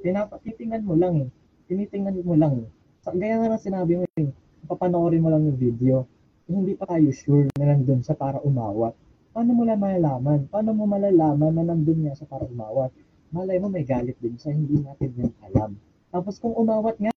Tinatitingnan 0.01 0.89
mo 0.89 0.97
lang 0.97 1.15
eh. 1.21 1.29
Tinitingnan 1.69 2.25
mo 2.25 2.33
lang 2.33 2.65
eh. 2.65 2.69
So, 3.05 3.13
gaya 3.13 3.37
nga 3.37 3.53
lang 3.53 3.61
sinabi 3.61 4.01
mo 4.01 4.09
eh. 4.17 4.33
Papanoorin 4.65 5.21
mo 5.21 5.29
lang 5.29 5.45
yung 5.45 5.61
video. 5.61 6.09
Hindi 6.49 6.73
pa 6.81 6.89
tayo 6.89 7.13
sure 7.13 7.53
na 7.61 7.77
nandun 7.77 8.01
siya 8.01 8.17
para 8.17 8.41
umawat. 8.41 8.97
Paano 9.37 9.53
mo 9.53 9.69
lang 9.69 9.79
malalaman? 9.79 10.49
Paano 10.49 10.73
mo 10.73 10.89
malalaman 10.89 11.53
na 11.61 11.63
nandun 11.69 12.01
niya 12.01 12.17
siya 12.17 12.27
para 12.27 12.49
umawat? 12.49 12.97
Malay 13.31 13.61
mo 13.61 13.69
may 13.69 13.85
galit 13.85 14.17
din 14.19 14.35
siya, 14.35 14.57
hindi 14.57 14.81
natin 14.81 15.13
yun 15.15 15.33
alam. 15.45 15.77
Tapos 16.11 16.41
kung 16.41 16.57
umawat 16.57 16.99
nga 16.99 17.13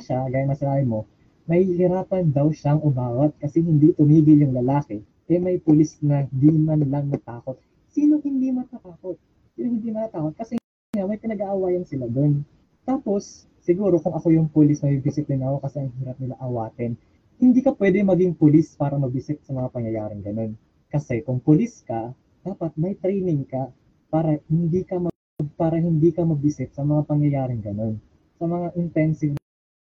siya, 0.00 0.26
gaya 0.32 0.48
na 0.48 0.58
sinabi 0.58 0.82
mo, 0.88 1.06
mahihirapan 1.46 2.32
daw 2.32 2.48
siyang 2.50 2.80
umawat 2.80 3.36
kasi 3.38 3.62
hindi 3.62 3.94
tumigil 3.94 4.48
yung 4.48 4.56
lalaki. 4.56 5.04
Eh 5.30 5.38
may 5.38 5.58
pulis 5.62 5.98
na 6.02 6.26
di 6.30 6.50
man 6.50 6.82
lang 6.86 7.10
natakot. 7.10 7.58
Sino 7.92 8.18
hindi 8.24 8.50
matatakot? 8.50 9.16
Sino 9.54 9.66
hindi 9.68 9.90
matatakot? 9.92 10.34
Kasi 10.34 10.58
nga, 10.92 11.06
may 11.06 11.20
pinag-aawayan 11.20 11.84
sila 11.86 12.08
doon. 12.08 12.44
Tapos, 12.82 13.46
siguro 13.62 14.02
kung 14.02 14.12
ako 14.12 14.34
yung 14.34 14.48
pulis, 14.50 14.82
may 14.82 14.98
disiplina 14.98 15.48
ako 15.48 15.58
kasi 15.64 15.76
ang 15.84 15.90
hirap 16.02 16.16
nila 16.18 16.36
awatin. 16.42 16.98
Hindi 17.38 17.60
ka 17.62 17.74
pwede 17.78 18.02
maging 18.02 18.34
pulis 18.36 18.74
para 18.74 18.98
mabisit 18.98 19.40
sa 19.46 19.54
mga 19.54 19.70
pangyayaring 19.70 20.22
ganun. 20.22 20.52
Kasi 20.92 21.24
kung 21.24 21.40
pulis 21.40 21.80
ka, 21.86 22.12
dapat 22.42 22.74
may 22.76 22.98
training 22.98 23.46
ka 23.46 23.70
para 24.12 24.36
hindi 24.50 24.84
ka 24.84 25.00
mag, 25.00 25.14
para 25.56 25.78
hindi 25.80 26.12
ka 26.12 26.26
mabisit 26.26 26.74
sa 26.74 26.84
mga 26.84 27.08
pangyayaring 27.08 27.62
ganun. 27.62 27.96
Sa 28.36 28.44
mga 28.44 28.74
intensive 28.76 29.34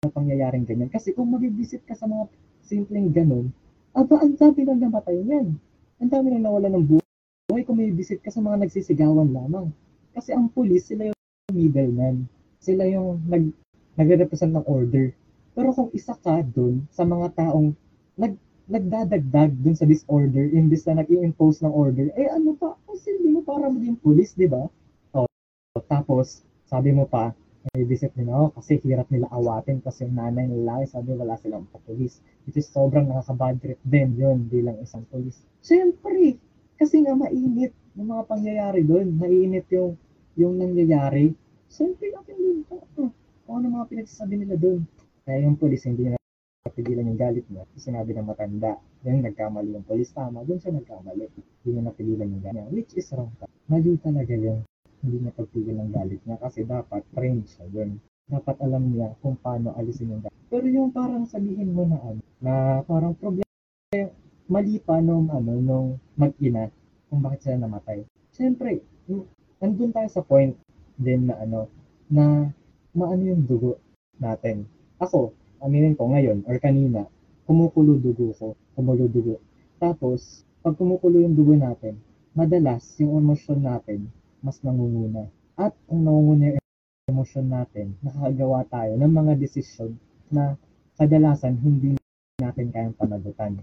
na 0.05 0.11
pangyayaring 0.13 0.63
ganyan. 0.63 0.91
Kasi 0.93 1.11
kung 1.11 1.33
mabibisit 1.33 1.83
ka 1.83 1.97
sa 1.97 2.07
mga 2.07 2.31
simpleng 2.63 3.11
ganun, 3.11 3.51
aba, 3.97 4.17
ang 4.21 4.35
dami 4.37 4.61
nang 4.65 4.81
namatay 4.81 5.17
niyan. 5.23 5.57
Ang 5.99 6.11
dami 6.11 6.27
nang 6.33 6.45
nawala 6.45 6.69
ng 6.73 6.85
buhay 6.85 7.63
kung 7.65 7.79
may 7.81 7.91
visit 7.93 8.21
ka 8.21 8.29
sa 8.29 8.45
mga 8.45 8.67
nagsisigawan 8.67 9.33
lamang. 9.33 9.73
Kasi 10.13 10.35
ang 10.37 10.51
pulis, 10.53 10.89
sila 10.89 11.09
yung 11.09 11.19
middleman. 11.53 12.29
Sila 12.61 12.85
yung 12.85 13.23
nag, 13.27 13.49
nagre-represent 13.97 14.53
ng 14.53 14.67
order. 14.69 15.15
Pero 15.57 15.75
kung 15.75 15.91
isa 15.97 16.15
ka 16.15 16.45
dun 16.45 16.87
sa 16.93 17.03
mga 17.03 17.35
taong 17.35 17.75
nag, 18.15 18.35
nagdadagdag 18.69 19.57
dun 19.65 19.75
sa 19.75 19.89
disorder, 19.89 20.53
imbis 20.53 20.85
na 20.85 21.01
nag-i-impose 21.01 21.65
ng 21.65 21.73
order, 21.73 22.13
eh 22.15 22.29
ano 22.29 22.53
pa, 22.53 22.77
kasi 22.85 23.17
hindi 23.17 23.33
mo 23.33 23.41
para 23.41 23.73
maging 23.73 23.97
pulis, 23.97 24.37
di 24.37 24.45
ba? 24.45 24.69
O, 25.17 25.25
tapos, 25.89 26.45
sabi 26.69 26.93
mo 26.93 27.09
pa, 27.09 27.33
may 27.75 27.85
visit 27.85 28.13
din 28.17 28.33
ako 28.33 28.59
kasi 28.59 28.81
hirap 28.81 29.07
nila 29.13 29.29
awatin 29.29 29.85
kasi 29.85 30.09
yung 30.09 30.17
nanay 30.17 30.49
nila 30.49 30.83
sabi 30.89 31.13
wala 31.13 31.37
silang 31.37 31.69
papulis. 31.69 32.25
Which 32.49 32.57
is 32.57 32.69
sobrang 32.73 33.07
nakaka-bad 33.07 33.61
trip 33.61 33.81
din 33.85 34.17
yun 34.17 34.49
bilang 34.49 34.81
isang 34.81 35.05
pulis. 35.13 35.37
Siyempre, 35.61 36.41
kasi 36.79 37.03
nga 37.05 37.13
mainit 37.13 37.75
yung 37.99 38.09
mga 38.15 38.25
pangyayari 38.31 38.87
doon. 38.87 39.19
Mainit 39.19 39.67
yung, 39.75 39.99
yung 40.39 40.57
nangyayari. 40.57 41.35
Siyempre 41.69 42.15
natin 42.15 42.37
din 42.39 42.63
ito. 42.65 42.79
Kung 43.45 43.55
ano 43.61 43.83
mga 43.83 43.89
pinagsasabi 43.91 44.35
nila 44.39 44.57
doon. 44.57 44.87
Kaya 45.27 45.45
yung 45.45 45.59
pulis 45.59 45.85
hindi 45.85 46.09
na 46.09 46.17
napigilan 46.65 47.11
yung 47.11 47.21
galit 47.21 47.45
niya. 47.51 47.67
Sinabi 47.77 48.15
ng 48.15 48.27
matanda. 48.31 48.79
Yung 49.03 49.27
nagkamali 49.27 49.75
yung 49.75 49.85
pulis. 49.85 50.09
Tama, 50.15 50.47
doon 50.47 50.63
siya 50.63 50.73
nagkamali. 50.73 51.27
Hindi 51.35 51.69
niya 51.69 51.83
napigilan 51.91 52.33
yung 52.33 52.43
galit 52.47 52.63
niya. 52.65 52.73
Which 52.73 52.95
is 52.97 53.11
wrong. 53.13 53.35
Mali 53.69 53.99
talaga 54.01 54.33
yung 54.33 54.65
hindi 55.03 55.17
niya 55.23 55.33
pagpigil 55.35 55.77
ng 55.79 55.93
galit 55.95 56.21
niya 56.27 56.37
kasi 56.43 56.67
dapat 56.67 57.07
trained 57.15 57.47
siya 57.47 57.67
dun. 57.71 58.03
Dapat 58.29 58.57
alam 58.61 58.93
niya 58.93 59.15
kung 59.23 59.39
paano 59.39 59.73
alisin 59.79 60.13
yung 60.13 60.23
galit. 60.27 60.39
Pero 60.51 60.67
yung 60.67 60.91
parang 60.91 61.25
sabihin 61.25 61.71
mo 61.71 61.87
na 61.87 61.99
ano, 62.03 62.21
na 62.43 62.55
parang 62.85 63.15
problema, 63.15 63.47
mali 64.49 64.81
pa 64.83 64.99
nung, 64.99 65.31
ano, 65.31 65.53
nung 65.61 65.89
mag-ina 66.19 66.73
kung 67.09 67.21
bakit 67.23 67.47
sila 67.47 67.69
namatay. 67.69 68.05
Siyempre, 68.35 68.83
andun 69.63 69.95
tayo 69.95 70.09
sa 70.11 70.25
point 70.25 70.57
din 70.99 71.31
na 71.31 71.39
ano, 71.41 71.71
na 72.11 72.51
maano 72.93 73.23
yung 73.23 73.45
dugo 73.47 73.79
natin. 74.19 74.67
Ako, 74.99 75.31
aminin 75.63 75.95
ko 75.95 76.11
ngayon 76.11 76.43
or 76.49 76.59
kanina, 76.59 77.07
kumukulo 77.47 77.97
dugo 77.97 78.35
ko, 78.35 78.49
kumulo 78.75 79.07
dugo. 79.07 79.39
Tapos, 79.79 80.43
pag 80.61 80.75
kumukulo 80.75 81.23
yung 81.23 81.39
dugo 81.39 81.55
natin, 81.55 81.97
madalas 82.35 82.83
yung 82.99 83.15
emosyon 83.19 83.63
natin 83.63 84.11
mas 84.43 84.61
nangunguna. 84.63 85.27
At 85.59 85.75
kung 85.91 86.07
nangunguna 86.07 86.55
yung 86.55 86.61
emosyon 87.11 87.47
natin, 87.51 87.97
nakakagawa 88.05 88.63
tayo 88.69 88.93
ng 88.95 89.13
mga 89.13 89.33
desisyon 89.41 89.97
na 90.31 90.55
kadalasan 90.99 91.57
hindi 91.59 91.97
natin 92.39 92.71
kayang 92.71 92.95
panagutan. 92.95 93.59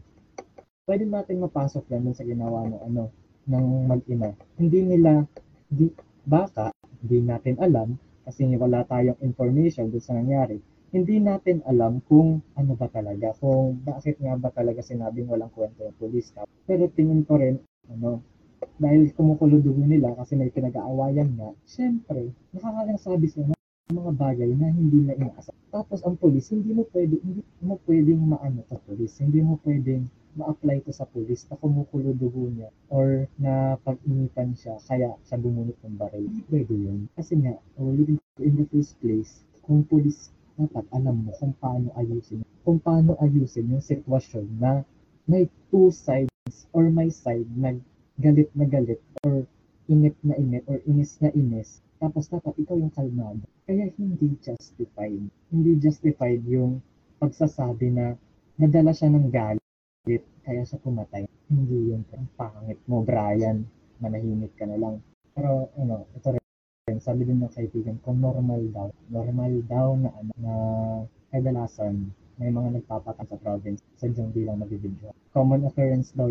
Pwede 0.86 1.08
natin 1.08 1.42
mapasok 1.42 1.88
yan 1.90 2.14
sa 2.14 2.28
ginawa 2.28 2.68
ng 2.68 2.82
ano, 2.92 3.04
ng 3.50 3.66
mag-ina. 3.90 4.34
Hindi 4.58 4.80
nila, 4.86 5.26
di, 5.70 5.90
baka, 6.26 6.74
hindi 7.02 7.22
natin 7.26 7.58
alam, 7.62 7.98
kasi 8.26 8.50
wala 8.58 8.82
tayong 8.90 9.22
information 9.22 9.94
doon 9.94 10.04
sa 10.04 10.18
nangyari, 10.18 10.58
hindi 10.96 11.22
natin 11.22 11.62
alam 11.70 12.02
kung 12.10 12.42
ano 12.58 12.74
ba 12.74 12.90
talaga, 12.90 13.36
kung 13.38 13.78
bakit 13.86 14.18
nga 14.18 14.34
ba 14.40 14.50
talaga 14.50 14.82
sinabing 14.82 15.30
walang 15.30 15.52
kwento 15.54 15.86
yung 15.86 15.98
police. 16.00 16.34
Pero 16.66 16.90
tingin 16.90 17.22
ko 17.28 17.38
rin, 17.38 17.62
ano, 17.92 18.24
dahil 18.76 19.12
kumukulo 19.16 19.64
dugo 19.64 19.84
nila 19.84 20.12
kasi 20.20 20.36
may 20.36 20.52
pinag-aawayan 20.52 21.32
nga, 21.40 21.50
syempre, 21.64 22.32
nakakalang 22.52 23.00
sabi 23.00 23.32
sila 23.32 23.56
mga 23.86 24.18
bagay 24.18 24.50
na 24.58 24.74
hindi 24.74 25.06
na 25.06 25.14
inaasa. 25.14 25.54
Tapos 25.70 26.02
ang 26.02 26.18
polis, 26.18 26.50
hindi 26.50 26.74
mo 26.74 26.90
pwede, 26.90 27.22
hindi 27.22 27.46
mo 27.62 27.78
pwedeng 27.86 28.22
maano 28.26 28.66
sa 28.66 28.82
polis, 28.82 29.14
hindi 29.22 29.46
mo 29.46 29.62
pwedeng 29.62 30.10
ma-apply 30.36 30.84
to 30.84 30.92
sa 30.92 31.08
polis 31.08 31.48
na 31.48 31.56
kumukulo 31.56 32.12
dugo 32.12 32.52
niya 32.52 32.68
or 32.92 33.30
na 33.40 33.80
pag-initan 33.88 34.52
siya 34.58 34.76
kaya 34.84 35.16
siya 35.24 35.38
bumunot 35.40 35.80
ng 35.86 35.96
baril. 35.96 36.28
Hindi 36.28 36.44
pwede 36.52 36.74
yun. 36.76 37.00
Kasi 37.16 37.40
nga, 37.40 37.56
oh, 37.80 37.94
in 38.42 38.54
the 38.60 38.66
first 38.68 39.00
place, 39.00 39.46
kung 39.64 39.88
polis, 39.88 40.34
dapat 40.60 40.84
alam 40.92 41.24
mo 41.24 41.32
kung 41.40 41.56
paano 41.56 41.94
ayusin, 41.96 42.44
kung 42.68 42.82
paano 42.84 43.16
ayusin 43.22 43.72
yung 43.72 43.86
sitwasyon 43.86 44.46
na 44.60 44.84
may 45.30 45.48
two 45.72 45.94
sides 45.94 46.68
or 46.74 46.90
may 46.90 47.14
side 47.14 47.48
na 47.54 47.78
galit 48.20 48.50
na 48.56 48.66
galit 48.66 49.02
or 49.24 49.44
init 49.92 50.16
na 50.24 50.36
init 50.40 50.64
or 50.68 50.80
inis 50.88 51.20
na 51.22 51.30
inis 51.36 51.86
tapos 51.96 52.28
dapat 52.28 52.54
ikaw 52.60 52.76
yung 52.76 52.92
kalmado. 52.92 53.44
Kaya 53.64 53.88
hindi 53.96 54.36
justified. 54.44 55.26
Hindi 55.50 55.72
justified 55.80 56.44
yung 56.44 56.84
pagsasabi 57.18 57.88
na 57.96 58.20
nadala 58.60 58.92
siya 58.92 59.10
ng 59.16 59.32
galit 59.32 60.24
kaya 60.44 60.62
siya 60.68 60.78
pumatay. 60.84 61.24
Hindi 61.48 61.96
yun. 61.96 62.04
Ang 62.14 62.30
pangit 62.36 62.80
mo, 62.86 63.02
Brian. 63.02 63.64
Manahimik 64.04 64.54
ka 64.60 64.68
na 64.68 64.78
lang. 64.78 65.00
Pero, 65.34 65.72
ano, 65.80 66.06
ito 66.14 66.36
rin, 66.36 67.00
sabi 67.00 67.26
din 67.26 67.42
ng 67.42 67.50
kaibigan 67.56 67.98
kung 68.04 68.22
normal 68.22 68.62
daw, 68.70 68.88
normal 69.10 69.54
daw 69.66 69.98
na, 69.98 70.10
ano, 70.14 70.32
na 70.38 70.54
kadalasan 71.32 72.12
may 72.36 72.52
mga 72.52 72.78
nagpapatay 72.78 73.26
sa 73.26 73.40
province 73.40 73.80
sa 73.96 74.12
bilang 74.36 74.60
nabibidyo. 74.60 75.16
Common 75.32 75.66
occurrence 75.66 76.12
daw 76.12 76.28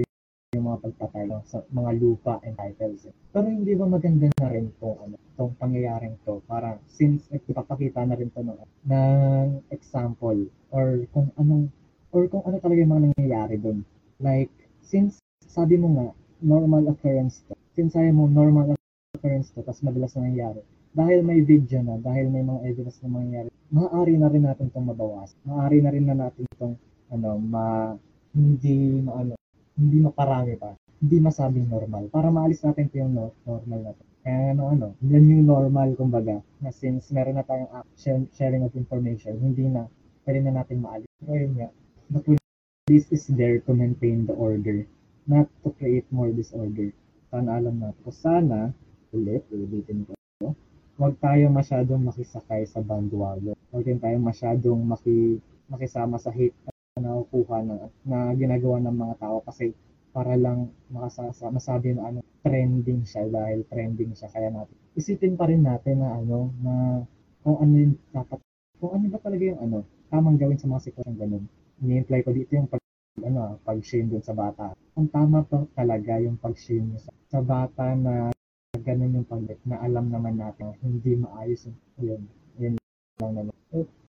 yung 0.54 0.70
mga 0.70 0.82
pagpatay 0.86 1.26
sa 1.44 1.66
mga 1.74 1.90
lupa 1.98 2.38
and 2.46 2.54
titles. 2.54 3.10
Pero 3.34 3.46
hindi 3.50 3.74
ba 3.74 3.90
maganda 3.90 4.30
na 4.38 4.48
rin 4.48 4.70
itong 4.70 4.96
ano, 5.02 5.14
itong 5.34 5.52
pangyayaring 5.58 6.14
to 6.22 6.38
para 6.46 6.78
since 6.86 7.26
ipapakita 7.34 8.06
na 8.06 8.14
rin 8.14 8.30
to 8.30 8.40
ng, 8.40 8.58
ng 8.86 9.48
example 9.74 10.38
or 10.70 11.02
kung 11.10 11.28
anong 11.36 11.68
or 12.14 12.30
kung 12.30 12.46
ano 12.46 12.62
talaga 12.62 12.78
yung 12.78 12.92
mga 12.94 13.04
nangyayari 13.10 13.58
doon. 13.58 13.82
Like, 14.22 14.54
since 14.86 15.18
sabi 15.50 15.74
mo 15.74 15.90
nga, 15.98 16.08
normal 16.38 16.86
occurrence 16.86 17.42
to, 17.50 17.58
since 17.74 17.98
sabi 17.98 18.14
mo 18.14 18.30
normal 18.30 18.78
occurrence 19.18 19.50
to, 19.50 19.66
tapos 19.66 19.82
madalas 19.82 20.14
na 20.14 20.30
nangyayari, 20.30 20.62
dahil 20.94 21.26
may 21.26 21.42
video 21.42 21.82
na, 21.82 21.98
dahil 21.98 22.30
may 22.30 22.46
mga 22.46 22.60
evidence 22.70 23.02
na 23.02 23.10
mangyayari, 23.10 23.50
maaari 23.74 24.14
na 24.14 24.30
rin 24.30 24.46
natin 24.46 24.70
itong 24.70 24.86
mabawas. 24.94 25.34
Maaari 25.42 25.82
na 25.82 25.90
rin 25.90 26.06
na 26.06 26.14
natin 26.14 26.46
itong, 26.54 26.74
ano, 27.10 27.30
ma, 27.42 27.98
hindi, 28.30 29.02
maano, 29.02 29.34
hindi 29.74 29.98
maparami 29.98 30.54
pa. 30.54 30.74
Hindi 31.02 31.16
masabing 31.20 31.68
normal. 31.68 32.08
Para 32.08 32.30
maalis 32.30 32.62
natin 32.62 32.86
ito 32.86 32.96
yung 33.02 33.12
no, 33.12 33.34
normal 33.44 33.80
na 33.82 33.92
to. 33.92 34.02
Kaya 34.24 34.56
ano, 34.56 34.72
ano, 34.72 34.86
yan 35.04 35.28
yung 35.28 35.44
normal, 35.44 35.92
kumbaga, 36.00 36.40
na 36.64 36.72
since 36.72 37.12
meron 37.12 37.36
na 37.36 37.44
tayong 37.44 37.68
sharing 38.32 38.64
of 38.64 38.72
information, 38.72 39.36
hindi 39.36 39.68
na, 39.68 39.84
pwede 40.24 40.40
na 40.40 40.64
natin 40.64 40.80
maalis. 40.80 41.10
Pero 41.20 41.44
yun 41.44 41.54
nga, 41.60 41.68
the 42.08 42.20
police 42.24 43.08
is 43.12 43.28
there 43.36 43.60
to 43.60 43.76
maintain 43.76 44.24
the 44.24 44.32
order, 44.32 44.88
not 45.28 45.44
to 45.60 45.76
create 45.76 46.08
more 46.08 46.32
disorder. 46.32 46.88
Sana 47.28 47.60
alam 47.60 47.84
na. 47.84 47.92
So 48.00 48.16
sana, 48.16 48.72
ulit, 49.12 49.44
ulitin 49.52 50.08
ko, 50.08 50.16
huwag 50.96 51.20
tayo 51.20 51.52
masyadong 51.52 52.08
makisakay 52.08 52.64
sa 52.64 52.80
bandwagon. 52.80 53.58
Huwag 53.68 53.84
din 53.84 54.00
tayo 54.00 54.16
masyadong 54.24 54.80
maki, 54.88 55.36
makisama 55.68 56.16
sa 56.16 56.32
hate 56.32 56.56
nakukuha 56.94 57.58
na, 57.66 57.76
na 58.06 58.18
ginagawa 58.38 58.78
ng 58.78 58.94
mga 58.94 59.14
tao 59.18 59.42
kasi 59.42 59.74
para 60.14 60.38
lang 60.38 60.70
makasasa, 60.94 61.50
masabi 61.50 61.90
na 61.90 62.06
ano, 62.06 62.22
trending 62.46 63.02
siya 63.02 63.26
dahil 63.26 63.66
trending 63.66 64.14
siya. 64.14 64.30
Kaya 64.30 64.54
natin, 64.54 64.78
isipin 64.94 65.34
pa 65.34 65.50
rin 65.50 65.66
natin 65.66 65.98
na 65.98 66.22
ano, 66.22 66.54
na 66.62 67.02
kung 67.42 67.58
ano 67.58 67.74
yung 67.74 67.94
dapat, 68.14 68.38
kung 68.78 68.94
ano 68.94 69.10
ba 69.10 69.18
talaga 69.18 69.42
yung 69.42 69.58
ano, 69.58 69.78
tamang 70.06 70.38
gawin 70.38 70.54
sa 70.54 70.70
mga 70.70 70.86
sitwasyon 70.86 71.18
ganun 71.18 71.44
ini-imply 71.82 72.22
ko 72.22 72.30
dito 72.30 72.54
yung 72.54 72.70
pag 72.70 72.78
ano, 73.22 73.58
pag-shame 73.62 74.10
dun 74.10 74.22
sa 74.22 74.34
bata. 74.34 74.74
Ang 74.98 75.10
tama 75.10 75.46
pa 75.46 75.62
talaga 75.74 76.18
yung 76.18 76.38
pag-shame 76.38 76.98
sa, 76.98 77.10
sa 77.30 77.40
bata 77.42 77.94
na 77.94 78.30
ganun 78.74 79.22
yung 79.22 79.26
pag 79.26 79.42
na 79.66 79.82
alam 79.82 80.10
naman 80.10 80.38
natin 80.38 80.74
hindi 80.82 81.18
maayos 81.18 81.70
yun. 81.98 82.26
Yun 82.58 82.74
lang 83.22 83.32
naman. 83.34 83.54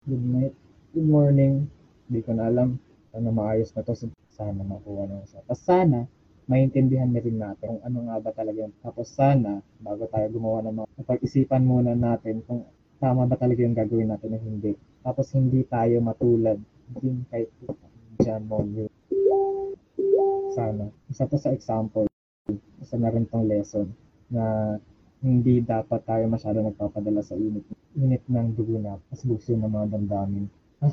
Good 0.06 0.24
night. 0.26 0.54
Good 0.94 1.08
morning. 1.10 1.70
Hindi 2.08 2.20
ko 2.24 2.30
na 2.36 2.50
alam 2.50 2.78
sana 3.14 3.30
maayos 3.30 3.70
na 3.78 3.86
to. 3.86 3.94
Sana 4.34 4.66
makuha 4.66 5.06
na 5.06 5.22
siya. 5.22 5.38
Tapos 5.46 5.62
sana, 5.62 6.10
maintindihan 6.50 7.06
na 7.06 7.22
rin 7.22 7.38
natin 7.38 7.78
kung 7.78 7.82
ano 7.86 7.98
nga 8.10 8.16
ba 8.18 8.30
talaga 8.34 8.66
yung 8.66 8.74
tapos 8.82 9.08
sana, 9.14 9.62
bago 9.78 10.10
tayo 10.10 10.26
gumawa 10.34 10.66
ng 10.66 10.74
mga 10.82 11.06
pag-isipan 11.06 11.62
muna 11.62 11.94
natin 11.94 12.42
kung 12.42 12.66
tama 12.98 13.24
ba 13.30 13.38
talaga 13.38 13.62
yung 13.62 13.78
gagawin 13.78 14.10
natin 14.10 14.34
o 14.34 14.42
hindi. 14.42 14.74
Tapos 15.06 15.30
hindi 15.32 15.62
tayo 15.70 16.02
matulad 16.02 16.58
din 16.98 17.22
kay 17.30 17.46
John 18.20 18.44
Monroe. 18.50 18.90
Sana. 20.58 20.90
Isa 21.06 21.30
to 21.30 21.38
sa 21.38 21.54
example. 21.54 22.10
Isa 22.82 22.98
na 22.98 23.14
rin 23.14 23.30
tong 23.30 23.46
lesson 23.46 23.94
na 24.28 24.74
hindi 25.24 25.62
dapat 25.64 26.04
tayo 26.04 26.26
masyado 26.28 26.60
nagpapadala 26.60 27.24
sa 27.24 27.32
init 27.38 27.64
init 27.96 28.20
ng 28.28 28.52
dugo 28.52 28.76
na 28.76 29.00
mas 29.08 29.22
bugso 29.24 29.56
ng 29.56 29.70
mga 29.70 29.96
damdamin. 29.96 30.50
Ah, 30.82 30.92